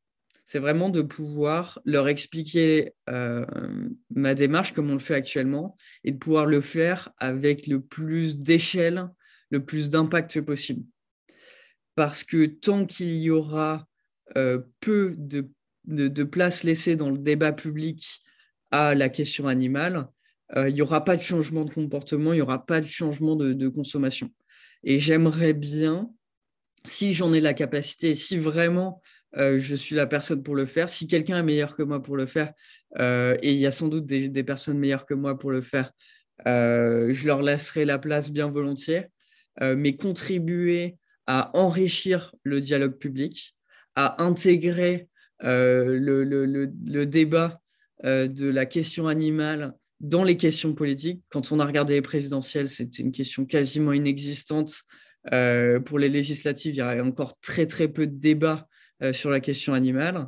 C'est 0.45 0.59
vraiment 0.59 0.89
de 0.89 1.01
pouvoir 1.01 1.81
leur 1.83 2.07
expliquer 2.07 2.93
ma 3.05 4.33
démarche 4.33 4.71
comme 4.71 4.89
on 4.89 4.93
le 4.93 4.99
fait 4.99 5.15
actuellement 5.15 5.75
et 6.05 6.13
de 6.13 6.17
pouvoir 6.17 6.45
le 6.45 6.61
faire 6.61 7.11
avec 7.17 7.67
le 7.67 7.81
plus 7.81 8.37
d'échelle, 8.37 9.09
le 9.49 9.65
plus 9.65 9.89
d'impact 9.89 10.39
possible. 10.39 10.85
Parce 11.95 12.23
que 12.23 12.45
tant 12.45 12.85
qu'il 12.85 13.17
y 13.17 13.29
aura 13.29 13.87
euh, 14.35 14.59
peu 14.81 15.15
de, 15.17 15.49
de, 15.85 16.23
place 16.23 16.63
laissée 16.63 16.95
dans 16.95 17.09
le 17.09 17.17
débat 17.17 17.53
public 17.53 18.21
à 18.71 18.93
la 18.93 19.07
question 19.07 19.47
animale, 19.47 20.07
euh, 20.55 20.67
il 20.67 20.75
n'y 20.75 20.81
aura 20.81 21.03
pas 21.05 21.15
de 21.15 21.21
changement 21.21 21.63
de 21.63 21.73
comportement, 21.73 22.33
il 22.33 22.37
n'y 22.37 22.41
aura 22.41 22.65
pas 22.65 22.81
de 22.81 22.85
changement 22.85 23.35
de, 23.35 23.67
consommation. 23.69 24.29
Et 24.83 24.99
j'aimerais 24.99 25.53
bien, 25.53 26.11
si 26.87 27.13
j'en 27.13 27.33
ai 27.33 27.39
la 27.39 27.53
capacité, 27.53 28.15
si 28.15 28.37
vraiment 28.37 29.01
euh, 29.35 29.59
je 29.59 29.75
suis 29.75 29.95
la 29.95 30.07
personne 30.07 30.43
pour 30.43 30.55
le 30.55 30.65
faire, 30.65 30.89
si 30.89 31.07
quelqu'un 31.07 31.39
est 31.39 31.43
meilleur 31.43 31.75
que 31.75 31.83
moi 31.83 32.01
pour 32.01 32.17
le 32.17 32.25
faire, 32.25 32.53
et 32.99 33.51
il 33.51 33.57
y 33.57 33.65
a 33.65 33.71
sans 33.71 33.89
doute 33.89 34.05
des, 34.05 34.43
personnes 34.43 34.79
meilleures 34.79 35.05
que 35.05 35.13
moi 35.13 35.37
pour 35.37 35.51
le 35.51 35.61
faire, 35.61 35.91
je 36.45 37.27
leur 37.27 37.41
laisserai 37.41 37.83
la 37.83 37.99
place 37.99 38.31
bien 38.31 38.49
volontiers, 38.49 39.07
mais 39.61 39.97
contribuer 39.97 40.95
à 41.27 41.51
enrichir 41.55 42.33
le 42.43 42.61
dialogue 42.61 42.97
public, 42.97 43.55
à 43.95 44.23
intégrer 44.23 45.09
euh, 45.43 45.99
le, 45.99 47.05
débat 47.05 47.61
euh, 48.05 48.27
de 48.27 48.47
la 48.47 48.65
question 48.65 49.07
animale 49.07 49.73
dans 49.99 50.23
les 50.23 50.37
questions 50.37 50.73
politiques. 50.73 51.21
Quand 51.29 51.51
on 51.51 51.59
a 51.59 51.65
regardé 51.65 51.93
les 51.93 52.01
présidentielles, 52.01 52.69
c'était 52.69 53.03
une 53.03 53.11
question 53.11 53.45
quasiment 53.45 53.93
inexistante. 53.93 54.73
Euh, 55.33 55.79
pour 55.79 55.99
les 55.99 56.09
législatives, 56.09 56.73
il 56.75 56.77
y 56.77 56.81
a 56.81 57.03
encore 57.03 57.39
très 57.39 57.65
très 57.67 57.87
peu 57.87 58.07
de 58.07 58.15
débats 58.15 58.67
sur 59.11 59.29
la 59.29 59.39
question 59.39 59.73
animale. 59.73 60.27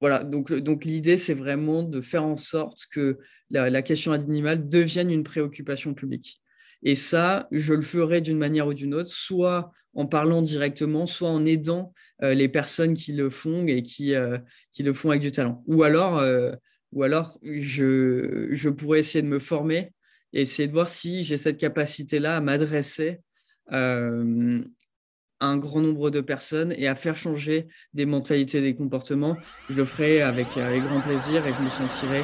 voilà, 0.00 0.24
donc, 0.24 0.52
donc 0.52 0.84
l'idée, 0.84 1.16
c'est 1.16 1.34
vraiment 1.34 1.82
de 1.82 2.02
faire 2.02 2.24
en 2.24 2.36
sorte 2.36 2.86
que 2.90 3.18
la, 3.50 3.82
question 3.82 4.12
animale 4.12 4.68
devienne 4.68 5.10
une 5.10 5.24
préoccupation 5.24 5.94
publique. 5.94 6.40
Et 6.82 6.94
ça, 6.94 7.48
je 7.50 7.72
le 7.72 7.82
ferai 7.82 8.20
d'une 8.20 8.38
manière 8.38 8.66
ou 8.66 8.74
d'une 8.74 8.94
autre, 8.94 9.10
soit 9.10 9.72
en 9.94 10.06
parlant 10.06 10.42
directement, 10.42 11.06
soit 11.06 11.30
en 11.30 11.44
aidant 11.44 11.94
euh, 12.22 12.34
les 12.34 12.48
personnes 12.48 12.94
qui 12.94 13.12
le 13.12 13.30
font 13.30 13.66
et 13.66 13.82
qui, 13.82 14.14
euh, 14.14 14.38
qui 14.70 14.82
le 14.82 14.92
font 14.92 15.10
avec 15.10 15.22
du 15.22 15.32
talent. 15.32 15.62
Ou 15.66 15.82
alors, 15.82 16.18
euh, 16.18 16.52
ou 16.92 17.02
alors 17.02 17.38
je, 17.42 18.48
je, 18.50 18.68
pourrais 18.68 19.00
essayer 19.00 19.22
de 19.22 19.28
me 19.28 19.38
former 19.38 19.92
et 20.34 20.42
essayer 20.42 20.68
de 20.68 20.72
voir 20.72 20.90
si 20.90 21.24
j'ai 21.24 21.38
cette 21.38 21.56
capacité-là 21.56 22.36
à 22.36 22.40
m'adresser 22.40 23.20
à 23.68 25.46
un 25.46 25.56
grand 25.56 25.80
nombre 25.80 26.10
de 26.10 26.20
personnes 26.20 26.74
et 26.76 26.86
à 26.86 26.94
faire 26.94 27.16
changer 27.16 27.66
des 27.94 28.04
mentalités, 28.04 28.60
des 28.60 28.74
comportements. 28.74 29.36
Je 29.70 29.76
le 29.76 29.84
ferai 29.84 30.20
avec, 30.20 30.46
avec 30.56 30.82
grand 30.82 31.00
plaisir 31.00 31.46
et 31.46 31.52
je 31.52 31.62
me 31.62 31.70
sentirai 31.70 32.22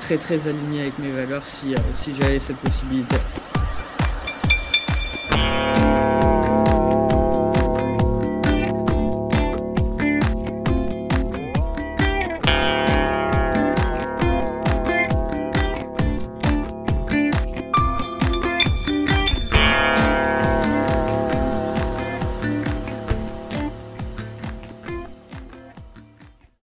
très 0.00 0.18
très 0.18 0.48
aligné 0.48 0.82
avec 0.82 0.98
mes 0.98 1.12
valeurs 1.12 1.44
si 1.46 1.74
j'avais 2.18 2.38
cette 2.38 2.58
possibilité. 2.58 3.16